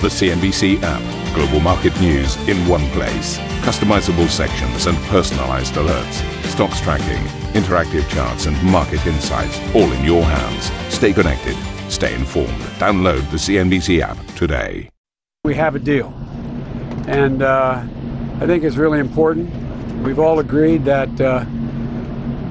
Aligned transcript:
The 0.00 0.06
CNBC 0.06 0.78
app. 0.84 1.34
Global 1.34 1.58
market 1.58 2.00
news 2.00 2.36
in 2.48 2.56
one 2.68 2.86
place. 2.90 3.36
Customizable 3.66 4.28
sections 4.28 4.86
and 4.86 4.96
personalized 5.08 5.74
alerts. 5.74 6.22
Stocks 6.44 6.80
tracking, 6.80 7.20
interactive 7.60 8.08
charts, 8.08 8.46
and 8.46 8.56
market 8.62 9.04
insights 9.08 9.58
all 9.74 9.90
in 9.90 10.04
your 10.04 10.22
hands. 10.22 10.70
Stay 10.94 11.12
connected. 11.12 11.56
Stay 11.90 12.14
informed. 12.14 12.60
Download 12.78 13.28
the 13.32 13.38
CNBC 13.38 13.98
app 14.00 14.16
today. 14.36 14.88
We 15.42 15.56
have 15.56 15.74
a 15.74 15.80
deal. 15.80 16.14
And 17.08 17.42
uh, 17.42 17.84
I 18.40 18.46
think 18.46 18.62
it's 18.62 18.76
really 18.76 19.00
important. 19.00 19.52
We've 20.04 20.20
all 20.20 20.38
agreed 20.38 20.84
that 20.84 21.20
uh, 21.20 21.42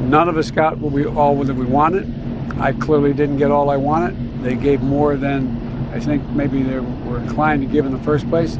none 0.01 0.27
of 0.27 0.35
us 0.35 0.51
got 0.51 0.79
what 0.79 0.91
we 0.91 1.05
all 1.05 1.41
that 1.45 1.55
we 1.55 1.65
wanted. 1.65 2.13
I 2.59 2.73
clearly 2.73 3.13
didn't 3.13 3.37
get 3.37 3.51
all 3.51 3.69
I 3.69 3.77
wanted. 3.77 4.43
They 4.43 4.55
gave 4.55 4.81
more 4.81 5.15
than 5.15 5.66
I 5.91 5.99
think 5.99 6.23
maybe 6.29 6.63
they 6.63 6.79
were 6.79 7.19
inclined 7.19 7.61
to 7.61 7.67
give 7.67 7.85
in 7.85 7.91
the 7.91 7.99
first 7.99 8.27
place. 8.29 8.57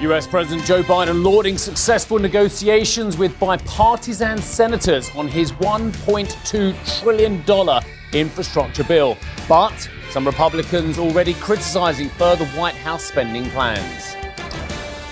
US 0.00 0.26
President 0.26 0.66
Joe 0.66 0.82
Biden 0.82 1.24
lauding 1.24 1.56
successful 1.56 2.18
negotiations 2.18 3.16
with 3.16 3.38
bipartisan 3.40 4.38
senators 4.38 5.10
on 5.16 5.28
his 5.28 5.52
$1.2 5.52 7.00
trillion 7.00 7.82
infrastructure 8.12 8.84
bill. 8.84 9.16
But 9.48 9.88
some 10.10 10.26
Republicans 10.26 10.98
already 10.98 11.34
criticizing 11.34 12.08
further 12.10 12.44
White 12.48 12.74
House 12.74 13.04
spending 13.04 13.48
plans. 13.50 14.14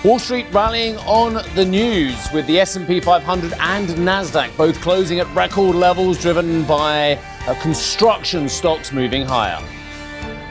Wall 0.03 0.19
Street 0.19 0.45
rallying 0.51 0.97
on 0.99 1.43
the 1.55 1.65
news 1.65 2.29
with 2.33 2.45
the 2.47 2.59
S&P 2.59 2.99
500 2.99 3.53
and 3.59 3.87
Nasdaq 3.89 4.55
both 4.57 4.79
closing 4.81 5.19
at 5.19 5.33
record 5.33 5.75
levels 5.75 6.19
driven 6.21 6.63
by 6.65 7.17
construction 7.61 8.47
stocks 8.47 8.91
moving 8.91 9.25
higher. 9.25 9.61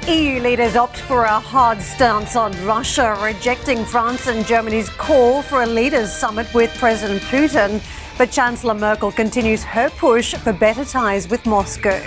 EU 0.09 0.41
leaders 0.41 0.74
opt 0.74 0.97
for 0.97 1.23
a 1.23 1.38
hard 1.38 1.80
stance 1.80 2.34
on 2.34 2.52
Russia, 2.66 3.16
rejecting 3.23 3.84
France 3.84 4.27
and 4.27 4.45
Germany's 4.45 4.91
call 4.91 5.42
for 5.42 5.62
a 5.62 5.66
leaders' 5.66 6.12
summit 6.12 6.53
with 6.53 6.77
President 6.77 7.22
Putin. 7.22 7.81
But 8.19 8.33
Chancellor 8.33 8.75
Merkel 8.75 9.12
continues 9.12 9.62
her 9.62 9.91
push 9.91 10.34
for 10.34 10.53
better 10.53 10.84
ties 10.84 11.28
with 11.28 11.47
Moscow. 11.47 12.00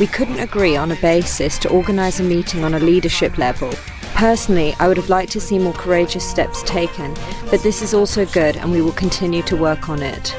We 0.00 0.08
couldn't 0.08 0.40
agree 0.40 0.74
on 0.74 0.90
a 0.90 0.96
basis 0.96 1.56
to 1.60 1.70
organise 1.70 2.18
a 2.18 2.24
meeting 2.24 2.64
on 2.64 2.74
a 2.74 2.80
leadership 2.80 3.38
level. 3.38 3.72
Personally, 4.14 4.74
I 4.80 4.88
would 4.88 4.96
have 4.96 5.08
liked 5.08 5.30
to 5.32 5.40
see 5.40 5.60
more 5.60 5.74
courageous 5.74 6.28
steps 6.28 6.64
taken, 6.64 7.14
but 7.48 7.62
this 7.62 7.80
is 7.82 7.94
also 7.94 8.26
good 8.26 8.56
and 8.56 8.72
we 8.72 8.82
will 8.82 8.92
continue 8.92 9.42
to 9.42 9.56
work 9.56 9.88
on 9.88 10.02
it. 10.02 10.34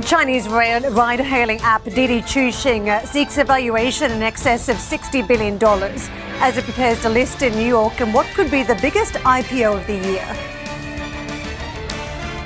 Chinese 0.00 0.48
ride-hailing 0.48 1.60
app 1.60 1.84
Didi 1.84 2.22
Chuxing 2.22 2.88
uh, 2.88 3.04
seeks 3.04 3.36
evaluation 3.36 4.10
in 4.10 4.22
excess 4.22 4.70
of 4.70 4.76
$60 4.76 5.28
billion 5.28 5.62
as 6.40 6.56
it 6.56 6.64
prepares 6.64 7.00
to 7.02 7.10
list 7.10 7.42
in 7.42 7.52
New 7.52 7.66
York 7.66 8.00
in 8.00 8.10
what 8.10 8.26
could 8.28 8.50
be 8.50 8.62
the 8.62 8.74
biggest 8.76 9.14
IPO 9.14 9.78
of 9.78 9.86
the 9.86 9.98
year. 10.08 10.24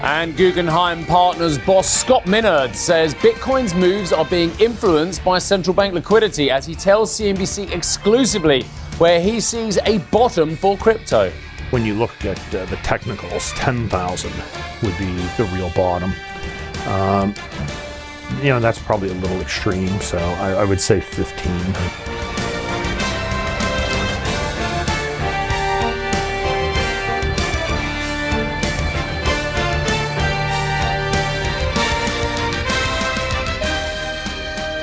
And 0.03 0.37
Guggenheim 0.37 1.05
Partners 1.05 1.57
boss 1.59 1.89
Scott 1.89 2.25
Minerd 2.25 2.75
says 2.75 3.15
Bitcoin's 3.15 3.75
moves 3.75 4.13
are 4.13 4.25
being 4.25 4.51
influenced 4.59 5.25
by 5.25 5.39
central 5.39 5.75
bank 5.75 5.95
liquidity 5.95 6.51
as 6.51 6.67
he 6.67 6.75
tells 6.75 7.17
CNBC 7.17 7.71
exclusively 7.71 8.65
where 8.99 9.21
he 9.21 9.41
sees 9.41 9.79
a 9.85 9.99
bottom 10.11 10.57
for 10.57 10.77
crypto. 10.77 11.31
When 11.71 11.85
you 11.85 11.95
look 11.95 12.25
at 12.25 12.39
uh, 12.55 12.65
the 12.67 12.77
technicals, 12.79 13.53
10,000 13.53 14.33
would 14.83 14.99
be 14.99 15.15
the 15.37 15.49
real 15.55 15.71
bottom. 15.77 16.13
Um, 16.87 17.35
you 18.43 18.51
know, 18.51 18.61
that's 18.61 18.79
probably 18.79 19.11
a 19.11 19.15
little 19.15 19.41
extreme, 19.41 20.01
so 20.01 20.19
I, 20.19 20.53
I 20.53 20.65
would 20.65 20.81
say 20.81 21.01
15. 21.01 21.53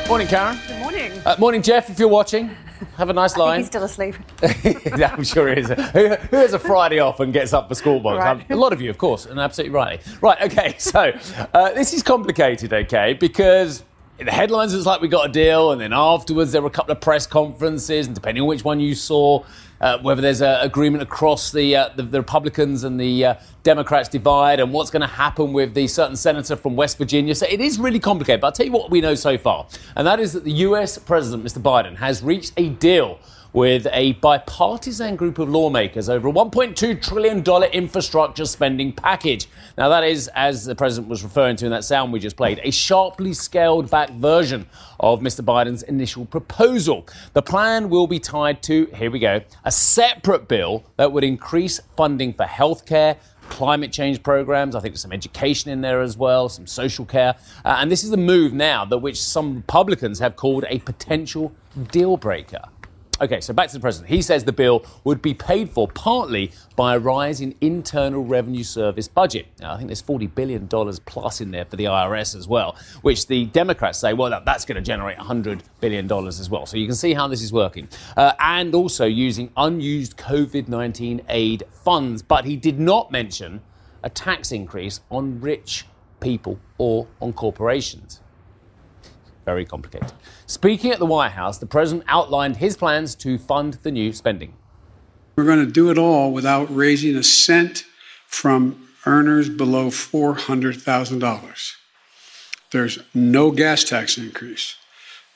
Morning, 0.07 0.27
Karen. 0.27 0.59
Good 0.67 0.79
morning. 0.79 1.11
Uh, 1.25 1.35
morning, 1.39 1.61
Geoff, 1.61 1.89
if 1.89 1.97
you're 1.97 2.07
watching. 2.09 2.51
Have 2.97 3.09
a 3.09 3.13
nice 3.13 3.37
line. 3.37 3.59
he's 3.59 3.67
still 3.67 3.83
asleep. 3.83 4.15
yeah, 4.63 5.13
I'm 5.15 5.23
sure 5.23 5.53
he 5.53 5.61
is. 5.61 5.69
Who, 5.69 6.09
who, 6.09 6.37
has 6.37 6.53
a 6.53 6.59
Friday 6.59 6.99
off 6.99 7.19
and 7.19 7.33
gets 7.33 7.53
up 7.53 7.67
for 7.67 7.75
Squawk 7.75 8.03
Box? 8.03 8.17
Right. 8.17 8.51
A 8.51 8.55
lot 8.55 8.73
of 8.73 8.81
you, 8.81 8.89
of 8.89 8.97
course, 8.97 9.25
and 9.25 9.39
absolutely 9.39 9.73
right. 9.73 10.01
Right, 10.21 10.41
okay, 10.41 10.75
so 10.79 11.11
uh, 11.53 11.73
this 11.73 11.93
is 11.93 12.03
complicated, 12.03 12.73
okay, 12.73 13.13
because 13.13 13.83
in 14.19 14.25
the 14.25 14.31
headlines 14.31 14.73
it's 14.73 14.85
like 14.85 15.01
we 15.01 15.07
got 15.07 15.29
a 15.29 15.31
deal, 15.31 15.71
and 15.71 15.81
then 15.81 15.93
afterwards 15.93 16.51
there 16.51 16.61
were 16.61 16.67
a 16.67 16.71
couple 16.71 16.91
of 16.91 17.01
press 17.01 17.25
conferences, 17.27 18.07
and 18.07 18.15
depending 18.15 18.41
on 18.41 18.47
which 18.47 18.63
one 18.63 18.79
you 18.79 18.95
saw, 18.95 19.43
uh, 19.83 19.97
whether 19.99 20.21
there's 20.21 20.41
an 20.41 20.61
agreement 20.61 21.03
across 21.03 21.51
the, 21.51 21.75
uh, 21.75 21.89
the, 21.97 22.03
the 22.03 22.19
Republicans 22.19 22.85
and 22.85 22.97
the 22.97 23.25
uh, 23.25 23.35
Democrats 23.63 24.07
divide, 24.07 24.61
and 24.61 24.71
what's 24.71 24.89
going 24.89 25.01
to 25.01 25.07
happen 25.07 25.51
with 25.51 25.73
the 25.73 25.87
certain 25.87 26.15
senator 26.15 26.55
from 26.55 26.77
West 26.77 26.97
Virginia. 26.97 27.35
So 27.35 27.45
it 27.49 27.59
is 27.59 27.77
really 27.77 27.99
complicated. 27.99 28.39
But 28.39 28.47
I'll 28.47 28.53
tell 28.53 28.65
you 28.65 28.71
what 28.71 28.89
we 28.89 29.01
know 29.01 29.13
so 29.13 29.37
far, 29.37 29.67
and 29.97 30.07
that 30.07 30.21
is 30.21 30.31
that 30.33 30.45
the 30.45 30.53
U.S. 30.67 30.97
President, 30.97 31.43
Mr. 31.43 31.61
Biden, 31.61 31.97
has 31.97 32.23
reached 32.23 32.53
a 32.55 32.69
deal 32.69 33.19
with 33.53 33.87
a 33.91 34.13
bipartisan 34.13 35.15
group 35.15 35.37
of 35.37 35.47
lawmakers 35.47 36.09
over 36.09 36.27
a 36.27 36.31
$1.2 36.31 37.01
trillion 37.01 37.63
infrastructure 37.71 38.45
spending 38.45 38.91
package. 38.91 39.47
Now, 39.77 39.89
that 39.89 40.03
is, 40.03 40.27
as 40.29 40.65
the 40.65 40.75
president 40.75 41.07
was 41.07 41.23
referring 41.23 41.55
to 41.57 41.65
in 41.65 41.71
that 41.71 41.83
sound 41.83 42.11
we 42.11 42.19
just 42.19 42.35
played, 42.35 42.59
a 42.63 42.71
sharply 42.71 43.33
scaled 43.33 43.89
back 43.91 44.09
version 44.11 44.67
of 44.99 45.21
Mr. 45.21 45.45
Biden's 45.45 45.83
initial 45.83 46.25
proposal. 46.25 47.07
The 47.33 47.43
plan 47.43 47.89
will 47.89 48.07
be 48.07 48.19
tied 48.19 48.63
to, 48.63 48.87
here 48.95 49.11
we 49.11 49.19
go, 49.19 49.41
a 49.63 49.71
separate 49.71 50.47
bill 50.47 50.83
that 50.97 51.11
would 51.11 51.23
increase 51.23 51.79
funding 51.95 52.33
for 52.33 52.45
healthcare 52.45 53.17
climate 53.49 53.91
change 53.91 54.23
programs. 54.23 54.75
I 54.75 54.79
think 54.79 54.93
there's 54.93 55.01
some 55.01 55.11
education 55.11 55.69
in 55.69 55.81
there 55.81 56.01
as 56.01 56.17
well, 56.17 56.49
some 56.49 56.65
social 56.65 57.05
care. 57.05 57.35
Uh, 57.63 57.77
and 57.79 57.91
this 57.91 58.03
is 58.03 58.09
the 58.09 58.17
move 58.17 58.53
now 58.53 58.85
that 58.85 58.97
which 58.99 59.21
some 59.21 59.55
Republicans 59.55 60.19
have 60.19 60.35
called 60.35 60.65
a 60.69 60.79
potential 60.79 61.53
deal 61.91 62.17
breaker. 62.17 62.61
Okay, 63.23 63.39
so 63.39 63.53
back 63.53 63.69
to 63.69 63.73
the 63.73 63.79
president. 63.79 64.09
He 64.09 64.21
says 64.21 64.43
the 64.43 64.51
bill 64.51 64.85
would 65.05 65.21
be 65.21 65.33
paid 65.33 65.69
for 65.69 65.87
partly 65.87 66.51
by 66.75 66.95
a 66.95 66.99
rise 66.99 67.39
in 67.39 67.55
Internal 67.61 68.25
Revenue 68.25 68.63
Service 68.63 69.07
budget. 69.07 69.47
Now, 69.61 69.71
I 69.71 69.77
think 69.77 69.87
there's 69.87 70.01
$40 70.01 70.35
billion 70.35 70.67
plus 70.67 71.39
in 71.39 71.51
there 71.51 71.63
for 71.63 71.77
the 71.77 71.85
IRS 71.85 72.35
as 72.35 72.49
well, 72.49 72.75
which 73.01 73.27
the 73.27 73.45
Democrats 73.45 73.97
say, 73.97 74.11
well, 74.11 74.41
that's 74.43 74.65
going 74.65 74.75
to 74.75 74.81
generate 74.81 75.17
$100 75.17 75.61
billion 75.79 76.11
as 76.11 76.49
well. 76.49 76.65
So 76.65 76.75
you 76.75 76.85
can 76.85 76.95
see 76.95 77.13
how 77.13 77.29
this 77.29 77.41
is 77.41 77.53
working. 77.53 77.87
Uh, 78.17 78.33
and 78.39 78.75
also 78.75 79.05
using 79.05 79.51
unused 79.55 80.17
COVID 80.17 80.67
19 80.67 81.21
aid 81.29 81.63
funds. 81.71 82.21
But 82.21 82.43
he 82.43 82.57
did 82.57 82.77
not 82.77 83.09
mention 83.09 83.61
a 84.03 84.09
tax 84.09 84.51
increase 84.51 84.99
on 85.09 85.39
rich 85.39 85.85
people 86.19 86.59
or 86.77 87.07
on 87.21 87.31
corporations. 87.31 88.19
Very 89.45 89.65
complicated. 89.65 90.11
Speaking 90.45 90.91
at 90.91 90.99
the 90.99 91.05
White 91.05 91.33
House, 91.33 91.57
the 91.57 91.65
president 91.65 92.05
outlined 92.07 92.57
his 92.57 92.77
plans 92.77 93.15
to 93.15 93.37
fund 93.37 93.75
the 93.83 93.91
new 93.91 94.13
spending. 94.13 94.53
We're 95.35 95.43
going 95.45 95.65
to 95.65 95.71
do 95.71 95.89
it 95.89 95.97
all 95.97 96.31
without 96.31 96.73
raising 96.73 97.15
a 97.15 97.23
cent 97.23 97.85
from 98.27 98.87
earners 99.05 99.49
below 99.49 99.87
$400,000. 99.87 101.71
There's 102.71 102.99
no 103.13 103.51
gas 103.51 103.83
tax 103.83 104.17
increase, 104.17 104.75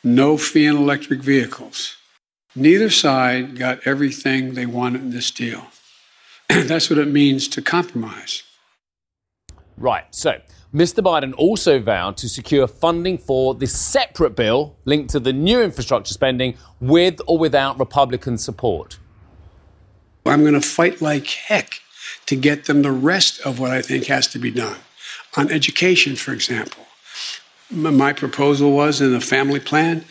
no 0.04 0.38
fee 0.38 0.68
on 0.68 0.78
electric 0.78 1.22
vehicles. 1.22 1.98
Neither 2.56 2.90
side 2.90 3.58
got 3.58 3.86
everything 3.86 4.54
they 4.54 4.66
wanted 4.66 5.02
in 5.02 5.12
this 5.12 5.30
deal. 5.30 5.68
That's 6.50 6.90
what 6.90 6.98
it 6.98 7.08
means 7.08 7.48
to 7.50 7.62
compromise. 7.62 8.44
Right. 9.78 10.06
So, 10.10 10.42
Mr. 10.78 11.04
Biden 11.04 11.34
also 11.38 11.80
vowed 11.80 12.16
to 12.18 12.30
secure 12.30 12.68
funding 12.68 13.18
for 13.18 13.56
this 13.56 13.76
separate 13.76 14.36
bill 14.36 14.76
linked 14.86 15.10
to 15.10 15.20
the 15.20 15.34
new 15.34 15.60
infrastructure 15.60 16.14
spending 16.14 16.56
with 16.80 17.20
or 17.26 17.40
without 17.40 17.80
Republican 17.80 18.38
support. 18.38 19.00
I'm 20.24 20.42
going 20.42 20.54
to 20.54 20.62
fight 20.62 21.02
like 21.02 21.26
heck 21.26 21.82
to 22.28 22.36
get 22.36 22.66
them 22.66 22.84
the 22.84 22.92
rest 22.92 23.42
of 23.42 23.60
what 23.60 23.72
I 23.72 23.82
think 23.82 24.06
has 24.06 24.28
to 24.28 24.38
be 24.38 24.52
done. 24.52 24.78
On 25.36 25.52
education, 25.52 26.16
for 26.16 26.32
example, 26.32 26.86
my 27.72 28.14
proposal 28.14 28.72
was 28.72 29.02
in 29.02 29.14
the 29.14 29.20
family 29.20 29.60
plan 29.60 30.06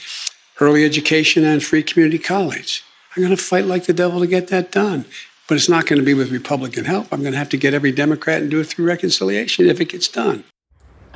early 0.58 0.84
education 0.84 1.44
and 1.44 1.62
free 1.62 1.84
community 1.84 2.18
college. 2.18 2.82
I'm 3.14 3.22
going 3.22 3.36
to 3.36 3.40
fight 3.40 3.66
like 3.66 3.84
the 3.84 3.92
devil 3.92 4.18
to 4.18 4.26
get 4.26 4.48
that 4.48 4.72
done. 4.72 5.04
But 5.48 5.54
it's 5.54 5.68
not 5.68 5.86
going 5.86 6.00
to 6.00 6.04
be 6.04 6.14
with 6.14 6.32
Republican 6.32 6.86
help. 6.86 7.12
I'm 7.12 7.20
going 7.20 7.30
to 7.30 7.38
have 7.38 7.50
to 7.50 7.56
get 7.56 7.72
every 7.72 7.92
Democrat 7.92 8.42
and 8.42 8.50
do 8.50 8.58
it 8.58 8.64
through 8.64 8.86
reconciliation 8.86 9.66
if 9.66 9.80
it 9.80 9.90
gets 9.90 10.08
done. 10.08 10.42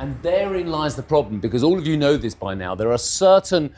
And 0.01 0.19
therein 0.23 0.65
lies 0.65 0.95
the 0.95 1.03
problem, 1.03 1.39
because 1.39 1.63
all 1.63 1.77
of 1.77 1.85
you 1.85 1.95
know 1.95 2.17
this 2.17 2.33
by 2.33 2.55
now. 2.55 2.73
There 2.73 2.91
are 2.91 2.97
certain 2.97 3.71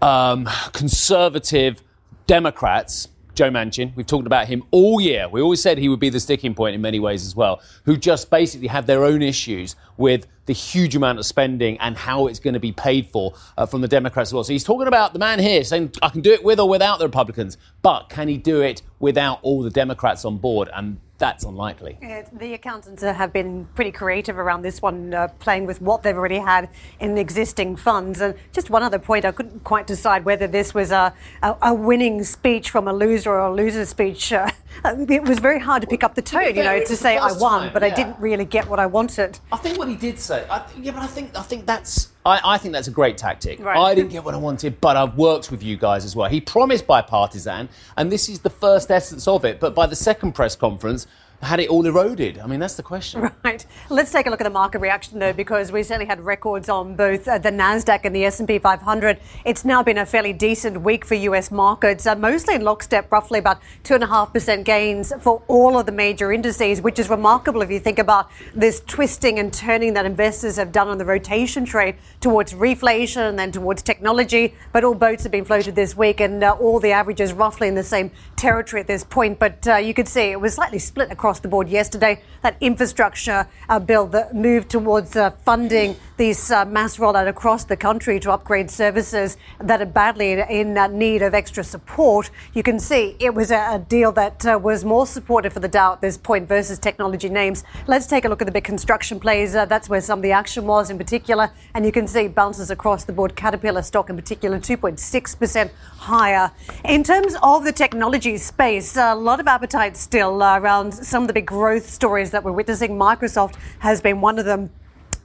um, 0.00 0.48
conservative 0.72 1.82
Democrats 2.26 3.08
Joe 3.34 3.50
Manchin. 3.50 3.94
We've 3.94 4.06
talked 4.06 4.26
about 4.26 4.48
him 4.48 4.62
all 4.70 5.02
year. 5.02 5.28
We 5.28 5.42
always 5.42 5.60
said 5.60 5.76
he 5.76 5.90
would 5.90 6.00
be 6.00 6.08
the 6.08 6.18
sticking 6.18 6.54
point 6.54 6.74
in 6.74 6.80
many 6.80 6.98
ways 6.98 7.26
as 7.26 7.36
well, 7.36 7.60
who 7.84 7.98
just 7.98 8.30
basically 8.30 8.68
have 8.68 8.86
their 8.86 9.04
own 9.04 9.20
issues 9.20 9.76
with 9.98 10.26
the 10.46 10.54
huge 10.54 10.96
amount 10.96 11.18
of 11.18 11.26
spending 11.26 11.78
and 11.80 11.94
how 11.94 12.26
it's 12.26 12.38
going 12.38 12.54
to 12.54 12.60
be 12.60 12.72
paid 12.72 13.08
for 13.08 13.34
uh, 13.58 13.66
from 13.66 13.82
the 13.82 13.88
Democrats 13.88 14.30
as 14.30 14.32
well. 14.32 14.44
So 14.44 14.54
he's 14.54 14.64
talking 14.64 14.88
about 14.88 15.12
the 15.12 15.18
man 15.18 15.38
here 15.38 15.62
saying, 15.62 15.92
I 16.00 16.08
can 16.08 16.22
do 16.22 16.32
it 16.32 16.42
with 16.42 16.58
or 16.58 16.70
without 16.70 17.00
the 17.00 17.04
Republicans, 17.04 17.58
but 17.82 18.08
can 18.08 18.28
he 18.28 18.38
do 18.38 18.62
it 18.62 18.80
without 18.98 19.40
all 19.42 19.62
the 19.62 19.68
Democrats 19.68 20.24
on 20.24 20.38
board? 20.38 20.70
And 20.74 21.00
that's 21.18 21.44
unlikely. 21.44 21.98
the 22.32 22.54
accountants 22.54 23.02
have 23.02 23.32
been 23.32 23.66
pretty 23.74 23.90
creative 23.90 24.38
around 24.38 24.62
this 24.62 24.82
one, 24.82 25.14
uh, 25.14 25.28
playing 25.38 25.66
with 25.66 25.80
what 25.80 26.02
they've 26.02 26.16
already 26.16 26.38
had 26.38 26.68
in 27.00 27.16
existing 27.16 27.76
funds. 27.76 28.20
And 28.20 28.34
just 28.52 28.70
one 28.70 28.82
other 28.82 28.98
point, 28.98 29.24
I 29.24 29.32
couldn't 29.32 29.64
quite 29.64 29.86
decide 29.86 30.24
whether 30.24 30.46
this 30.46 30.74
was 30.74 30.90
a, 30.90 31.14
a, 31.42 31.56
a 31.62 31.74
winning 31.74 32.22
speech 32.24 32.70
from 32.70 32.86
a 32.86 32.92
loser 32.92 33.30
or 33.30 33.40
a 33.40 33.54
loser 33.54 33.86
speech. 33.86 34.32
Uh, 34.32 34.50
it 34.84 35.22
was 35.22 35.38
very 35.38 35.58
hard 35.58 35.82
to 35.82 35.88
pick 35.88 36.04
up 36.04 36.14
the 36.14 36.22
tone, 36.22 36.54
you 36.54 36.62
know, 36.62 36.84
to 36.84 36.96
say 36.96 37.16
I 37.16 37.32
won, 37.32 37.62
time, 37.62 37.72
but 37.72 37.82
yeah. 37.82 37.88
I 37.88 37.94
didn't 37.94 38.18
really 38.18 38.44
get 38.44 38.68
what 38.68 38.78
I 38.78 38.86
wanted. 38.86 39.38
I 39.50 39.56
think 39.56 39.78
what 39.78 39.88
he 39.88 39.96
did 39.96 40.18
say, 40.18 40.46
I, 40.50 40.66
yeah, 40.80 40.92
but 40.92 41.02
I 41.02 41.06
think 41.06 41.36
I 41.36 41.42
think 41.42 41.66
that's 41.66 42.10
I, 42.26 42.54
I, 42.54 42.58
think 42.58 42.72
that's 42.72 42.88
a 42.88 42.92
great 42.92 43.16
tactic. 43.16 43.60
Right. 43.60 43.76
I 43.76 43.94
didn't 43.94 44.10
get 44.10 44.24
what 44.24 44.34
I 44.34 44.38
wanted, 44.38 44.80
but 44.80 44.96
I've 44.96 45.16
worked 45.16 45.50
with 45.50 45.62
you 45.62 45.76
guys 45.76 46.04
as 46.04 46.16
well. 46.16 46.28
He 46.28 46.40
promised 46.40 46.86
bipartisan, 46.86 47.68
and 47.96 48.10
this 48.10 48.28
is 48.28 48.40
the 48.40 48.50
first 48.50 48.90
essence 48.90 49.28
of 49.28 49.44
it. 49.44 49.60
But 49.60 49.74
by 49.74 49.86
the 49.86 49.96
second 49.96 50.32
press 50.32 50.56
conference, 50.56 51.06
had 51.42 51.60
it 51.60 51.68
all 51.68 51.86
eroded? 51.86 52.38
I 52.38 52.46
mean, 52.46 52.60
that's 52.60 52.74
the 52.74 52.82
question. 52.82 53.30
Right. 53.46 53.64
Let's 53.90 54.10
take 54.10 54.26
a 54.26 54.30
look 54.30 54.40
at 54.40 54.44
the 54.44 54.50
market 54.50 54.80
reaction, 54.80 55.20
though, 55.20 55.32
because 55.32 55.70
we 55.70 55.84
certainly 55.84 56.06
had 56.06 56.20
records 56.20 56.68
on 56.68 56.96
both 56.96 57.28
uh, 57.28 57.38
the 57.38 57.50
Nasdaq 57.50 58.00
and 58.02 58.16
the 58.16 58.24
S&P 58.24 58.58
500. 58.58 59.20
It's 59.44 59.64
now 59.64 59.84
been 59.84 59.98
a 59.98 60.06
fairly 60.06 60.32
decent 60.32 60.80
week 60.80 61.04
for 61.04 61.14
U.S. 61.14 61.52
markets, 61.52 62.08
uh, 62.08 62.16
mostly 62.16 62.56
in 62.56 62.62
lockstep, 62.62 63.12
roughly 63.12 63.38
about 63.38 63.60
two 63.84 63.94
and 63.94 64.02
a 64.02 64.08
half 64.08 64.32
percent 64.32 64.64
gains 64.64 65.12
for 65.20 65.42
all 65.46 65.78
of 65.78 65.86
the 65.86 65.92
major 65.92 66.32
indices, 66.32 66.80
which 66.80 66.98
is 66.98 67.08
remarkable 67.08 67.62
if 67.62 67.70
you 67.70 67.78
think 67.78 68.00
about 68.00 68.28
this 68.52 68.80
twisting 68.80 69.38
and 69.38 69.52
turning 69.52 69.94
that 69.94 70.06
investors 70.06 70.56
have 70.56 70.72
done 70.72 70.88
on 70.88 70.98
the 70.98 71.04
rotation 71.04 71.64
trade 71.64 71.94
towards 72.20 72.52
reflation 72.52 73.28
and 73.28 73.38
then 73.38 73.52
towards 73.52 73.80
technology. 73.80 74.54
But 74.72 74.82
all 74.82 74.96
boats 74.96 75.22
have 75.22 75.30
been 75.30 75.44
floated 75.44 75.76
this 75.76 75.96
week, 75.96 76.18
and 76.18 76.42
uh, 76.42 76.56
all 76.58 76.80
the 76.80 76.90
averages 76.90 77.32
roughly 77.32 77.68
in 77.68 77.76
the 77.76 77.84
same 77.84 78.10
territory 78.34 78.80
at 78.80 78.88
this 78.88 79.04
point. 79.04 79.38
But 79.38 79.68
uh, 79.68 79.76
you 79.76 79.94
could 79.94 80.08
see 80.08 80.32
it 80.32 80.40
was 80.40 80.54
slightly 80.54 80.80
split 80.80 81.12
across 81.12 81.25
across 81.26 81.40
the 81.40 81.48
board 81.48 81.68
yesterday. 81.68 82.22
That 82.42 82.56
infrastructure 82.60 83.48
uh, 83.68 83.80
bill 83.80 84.06
that 84.14 84.32
moved 84.32 84.70
towards 84.70 85.16
uh, 85.16 85.30
funding 85.44 85.96
this 86.16 86.50
uh, 86.50 86.64
mass 86.64 86.96
rollout 86.96 87.28
across 87.28 87.64
the 87.64 87.76
country 87.76 88.18
to 88.20 88.32
upgrade 88.32 88.70
services 88.70 89.36
that 89.60 89.82
are 89.82 89.86
badly 89.86 90.32
in, 90.32 90.76
uh, 90.78 90.86
need 90.86 91.22
of 91.22 91.34
extra 91.34 91.62
support. 91.62 92.30
You 92.54 92.62
can 92.62 92.78
see 92.78 93.16
it 93.18 93.34
was 93.34 93.50
a, 93.50 93.74
a 93.74 93.78
deal 93.78 94.12
that 94.12 94.46
uh, 94.46 94.58
was 94.62 94.84
more 94.84 95.06
supportive 95.06 95.52
for 95.52 95.60
the 95.60 95.68
Dow 95.68 95.92
at 95.92 96.00
this 96.00 96.16
point 96.16 96.48
versus 96.48 96.78
technology 96.78 97.28
names. 97.28 97.64
Let's 97.86 98.06
take 98.06 98.24
a 98.24 98.28
look 98.28 98.40
at 98.40 98.46
the 98.46 98.52
big 98.52 98.64
construction 98.64 99.20
plays. 99.20 99.54
Uh, 99.54 99.66
that's 99.66 99.88
where 99.88 100.00
some 100.00 100.20
of 100.20 100.22
the 100.22 100.32
action 100.32 100.66
was 100.66 100.90
in 100.90 100.96
particular. 100.96 101.50
And 101.74 101.84
you 101.84 101.92
can 101.92 102.08
see 102.08 102.28
bounces 102.28 102.70
across 102.70 103.04
the 103.04 103.12
board. 103.12 103.36
Caterpillar 103.36 103.82
stock 103.82 104.08
in 104.08 104.16
particular, 104.16 104.58
2.6% 104.58 105.70
higher. 105.98 106.50
In 106.84 107.04
terms 107.04 107.36
of 107.42 107.64
the 107.64 107.72
technology 107.72 108.38
space, 108.38 108.96
a 108.96 109.14
lot 109.14 109.40
of 109.40 109.46
appetite 109.46 109.96
still 109.96 110.42
around 110.42 110.92
some 110.92 111.24
of 111.24 111.28
the 111.28 111.34
big 111.34 111.46
growth 111.46 111.88
stories 111.88 112.30
that 112.30 112.42
we're 112.42 112.52
witnessing. 112.52 112.96
Microsoft 112.96 113.56
has 113.80 114.00
been 114.00 114.20
one 114.20 114.38
of 114.38 114.46
them. 114.46 114.70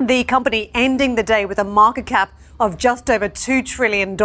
The 0.01 0.24
company 0.24 0.71
ending 0.74 1.13
the 1.13 1.21
day 1.21 1.45
with 1.45 1.59
a 1.59 1.63
market 1.63 2.07
cap 2.07 2.33
of 2.61 2.77
just 2.77 3.09
over 3.09 3.27
$2 3.27 3.65
trillion. 3.65 4.15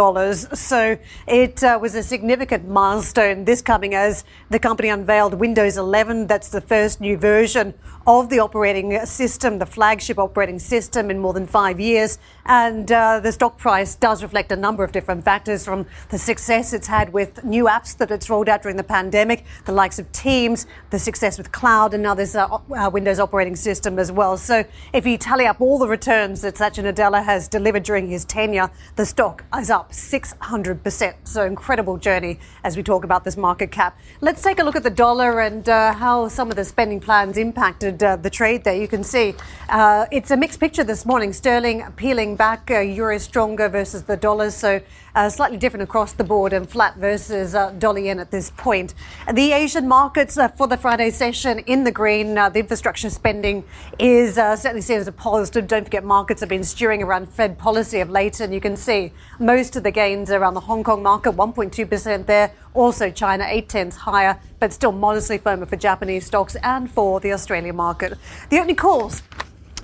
So 0.55 0.97
it 1.27 1.63
uh, 1.63 1.79
was 1.81 1.95
a 1.95 2.03
significant 2.03 2.69
milestone 2.69 3.45
this 3.45 3.63
coming 3.63 3.95
as 3.95 4.23
the 4.51 4.59
company 4.59 4.89
unveiled 4.89 5.33
Windows 5.33 5.75
11. 5.75 6.27
That's 6.27 6.49
the 6.49 6.61
first 6.61 7.01
new 7.01 7.17
version 7.17 7.73
of 8.05 8.29
the 8.29 8.39
operating 8.39 9.03
system, 9.05 9.57
the 9.57 9.65
flagship 9.65 10.19
operating 10.19 10.59
system 10.59 11.09
in 11.09 11.17
more 11.19 11.33
than 11.33 11.47
five 11.47 11.79
years. 11.79 12.19
And 12.45 12.89
uh, 12.91 13.19
the 13.19 13.31
stock 13.31 13.57
price 13.57 13.95
does 13.95 14.21
reflect 14.21 14.51
a 14.51 14.55
number 14.55 14.83
of 14.83 14.91
different 14.91 15.25
factors 15.25 15.65
from 15.65 15.87
the 16.09 16.19
success 16.19 16.73
it's 16.73 16.87
had 16.87 17.11
with 17.11 17.43
new 17.43 17.65
apps 17.65 17.97
that 17.97 18.11
it's 18.11 18.29
rolled 18.29 18.47
out 18.47 18.61
during 18.61 18.77
the 18.77 18.83
pandemic, 18.83 19.45
the 19.65 19.73
likes 19.73 19.97
of 19.97 20.09
Teams, 20.11 20.67
the 20.91 20.99
success 20.99 21.39
with 21.39 21.51
cloud, 21.51 21.93
and 21.93 22.03
now 22.03 22.13
there's 22.13 22.35
uh, 22.35 22.59
Windows 22.93 23.19
operating 23.19 23.55
system 23.55 23.97
as 23.97 24.11
well. 24.11 24.37
So 24.37 24.63
if 24.93 25.05
you 25.07 25.17
tally 25.17 25.47
up 25.47 25.59
all 25.59 25.79
the 25.79 25.87
returns 25.87 26.41
that 26.41 26.55
Satya 26.55 26.83
Nadella 26.83 27.25
has 27.25 27.47
delivered 27.47 27.83
during 27.83 28.07
his 28.07 28.26
tenure, 28.27 28.69
the 28.95 29.05
stock 29.05 29.43
is 29.57 29.69
up 29.69 29.91
600%. 29.91 31.13
So 31.23 31.45
incredible 31.45 31.97
journey 31.97 32.39
as 32.63 32.77
we 32.77 32.83
talk 32.83 33.03
about 33.03 33.23
this 33.23 33.37
market 33.37 33.71
cap. 33.71 33.99
Let's 34.21 34.41
take 34.41 34.59
a 34.59 34.63
look 34.63 34.75
at 34.75 34.83
the 34.83 34.89
dollar 34.89 35.41
and 35.41 35.67
uh, 35.67 35.93
how 35.93 36.27
some 36.27 36.49
of 36.49 36.55
the 36.55 36.65
spending 36.65 36.99
plans 36.99 37.37
impacted 37.37 38.03
uh, 38.03 38.15
the 38.15 38.29
trade 38.29 38.63
there. 38.63 38.75
You 38.75 38.87
can 38.87 39.03
see 39.03 39.33
uh, 39.69 40.05
it's 40.11 40.31
a 40.31 40.37
mixed 40.37 40.59
picture 40.59 40.83
this 40.83 41.05
morning. 41.05 41.33
Sterling 41.33 41.83
peeling 41.95 42.35
back, 42.35 42.69
uh, 42.71 42.79
euro 42.79 43.17
stronger 43.17 43.69
versus 43.69 44.03
the 44.03 44.17
dollar. 44.17 44.51
So 44.51 44.81
uh, 45.17 45.27
slightly 45.27 45.57
different 45.57 45.81
across 45.81 46.13
the 46.13 46.23
board 46.23 46.53
and 46.53 46.69
flat 46.69 46.95
versus 46.97 47.55
uh, 47.55 47.71
dollar 47.71 47.97
at 47.97 48.29
this 48.29 48.51
point. 48.51 48.93
The 49.33 49.51
Asian 49.51 49.87
markets 49.87 50.37
uh, 50.37 50.49
for 50.49 50.67
the 50.67 50.77
Friday 50.77 51.09
session 51.09 51.57
in 51.59 51.83
the 51.83 51.91
green. 51.91 52.37
Uh, 52.37 52.49
the 52.49 52.59
infrastructure 52.59 53.09
spending 53.09 53.63
is 53.97 54.37
uh, 54.37 54.55
certainly 54.55 54.81
seen 54.81 54.99
as 54.99 55.07
a 55.07 55.11
positive. 55.11 55.65
Don't 55.67 55.85
forget, 55.85 56.03
markets 56.03 56.41
have 56.41 56.49
been 56.49 56.63
steering 56.63 57.01
around 57.01 57.29
Fed 57.29 57.57
policy 57.57 57.99
of 57.99 58.11
late, 58.11 58.39
and 58.39 58.53
you 58.53 58.61
can 58.61 58.77
see 58.77 59.11
most 59.39 59.75
of 59.75 59.81
the 59.81 59.89
gains 59.89 60.29
around 60.29 60.53
the 60.53 60.59
Hong 60.59 60.83
Kong 60.83 61.01
market, 61.01 61.31
1.2% 61.31 62.27
there. 62.27 62.53
Also, 62.75 63.09
China, 63.09 63.43
8 63.47 63.67
tenths 63.67 63.97
higher, 63.97 64.39
but 64.59 64.71
still 64.71 64.91
modestly 64.91 65.39
firmer 65.39 65.65
for 65.65 65.77
Japanese 65.77 66.27
stocks 66.27 66.55
and 66.57 66.91
for 66.91 67.19
the 67.19 67.33
Australian 67.33 67.75
market. 67.75 68.13
The 68.51 68.57
opening 68.59 68.75
calls 68.75 69.23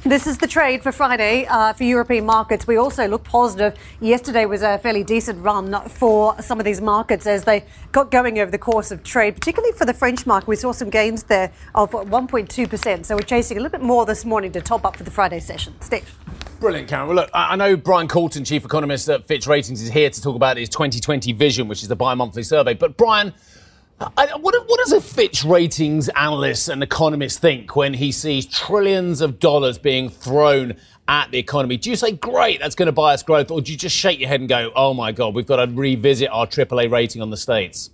this 0.04 0.28
is 0.28 0.38
the 0.38 0.48
trade 0.48 0.84
for 0.84 0.92
Friday 0.92 1.46
uh, 1.46 1.72
for 1.74 1.86
European 1.86 2.26
markets. 2.26 2.68
We 2.68 2.76
also 2.76 3.08
look 3.08 3.24
positive. 3.24 3.78
Yesterday 4.02 4.46
was 4.46 4.62
a 4.62 4.78
fairly 4.80 5.04
decent 5.04 5.42
run 5.42 5.88
for 5.88 6.40
some 6.42 6.60
of 6.60 6.66
these 6.66 6.82
markets 6.82 7.26
as 7.26 7.46
they 7.46 7.64
got 7.94 8.12
going 8.12 8.38
over 8.40 8.52
the 8.52 8.58
course 8.58 8.92
of 8.92 9.04
trade, 9.04 9.36
particularly 9.36 9.72
for 9.78 9.86
the 9.86 9.94
French 9.94 10.26
market. 10.26 10.48
We 10.48 10.58
saw 10.58 10.74
some 10.74 10.90
gains 10.90 11.24
there 11.24 11.54
of 11.74 11.92
1.2%. 11.92 13.06
So 13.06 13.16
we're 13.16 13.22
chasing 13.22 13.58
a 13.58 13.62
little 13.62 13.78
bit 13.78 13.86
more 13.86 14.06
this 14.06 14.26
morning 14.26 14.52
to 14.54 14.62
top 14.62 14.86
up 14.86 14.98
for 14.98 15.04
the 15.04 15.12
Friday 15.12 15.40
session. 15.40 15.74
Steve. 15.80 16.14
Brilliant, 16.60 16.90
Karen. 16.90 17.08
Well, 17.08 17.16
look, 17.16 17.30
I 17.34 17.56
know 17.56 17.76
Brian 17.76 18.08
Coulton, 18.08 18.44
chief 18.44 18.66
economist 18.66 19.10
at 19.10 19.26
Fitch 19.26 19.48
Ratings, 19.48 19.82
is 19.82 19.90
here 19.90 20.10
to 20.10 20.22
talk 20.22 20.36
about 20.36 20.58
his 20.58 20.70
2020 20.70 21.32
vision, 21.34 21.68
which 21.68 21.82
is 21.82 21.88
the 21.88 21.96
bi-monthly 21.96 22.44
survey. 22.44 22.74
But 22.74 22.98
Brian, 22.98 23.34
I, 24.00 24.36
what, 24.38 24.56
what, 24.68 24.80
does 24.80 24.92
a 24.92 25.02
Fitch 25.02 25.44
ratings 25.46 26.10
analyst 26.10 26.68
and 26.68 26.84
economist 26.84 27.40
think 27.40 27.76
when 27.76 27.94
he 27.94 28.12
sees 28.12 28.46
trillions 28.46 29.22
of 29.22 29.40
dollars 29.40 29.78
being 29.78 30.10
thrown 30.10 30.76
at 31.08 31.32
the 31.32 31.38
economy? 31.38 31.78
Do 31.78 31.90
you 31.90 31.96
say, 31.96 32.12
great, 32.12 32.60
that's 32.60 32.76
going 32.76 32.88
to 32.88 32.92
buy 32.94 33.14
us 33.14 33.24
growth, 33.24 33.52
or 33.52 33.62
do 33.62 33.72
you 33.72 33.78
just 33.78 33.96
shake 33.96 34.20
your 34.20 34.30
head 34.30 34.40
and 34.40 34.50
go, 34.50 34.72
oh 34.76 34.94
my 34.94 35.12
God, 35.12 35.36
we've 35.36 35.46
got 35.46 35.66
to 35.66 35.72
revisit 35.72 36.30
our 36.32 36.48
AAA 36.48 36.92
rating 36.92 37.22
on 37.22 37.30
the 37.30 37.38
States? 37.38 37.92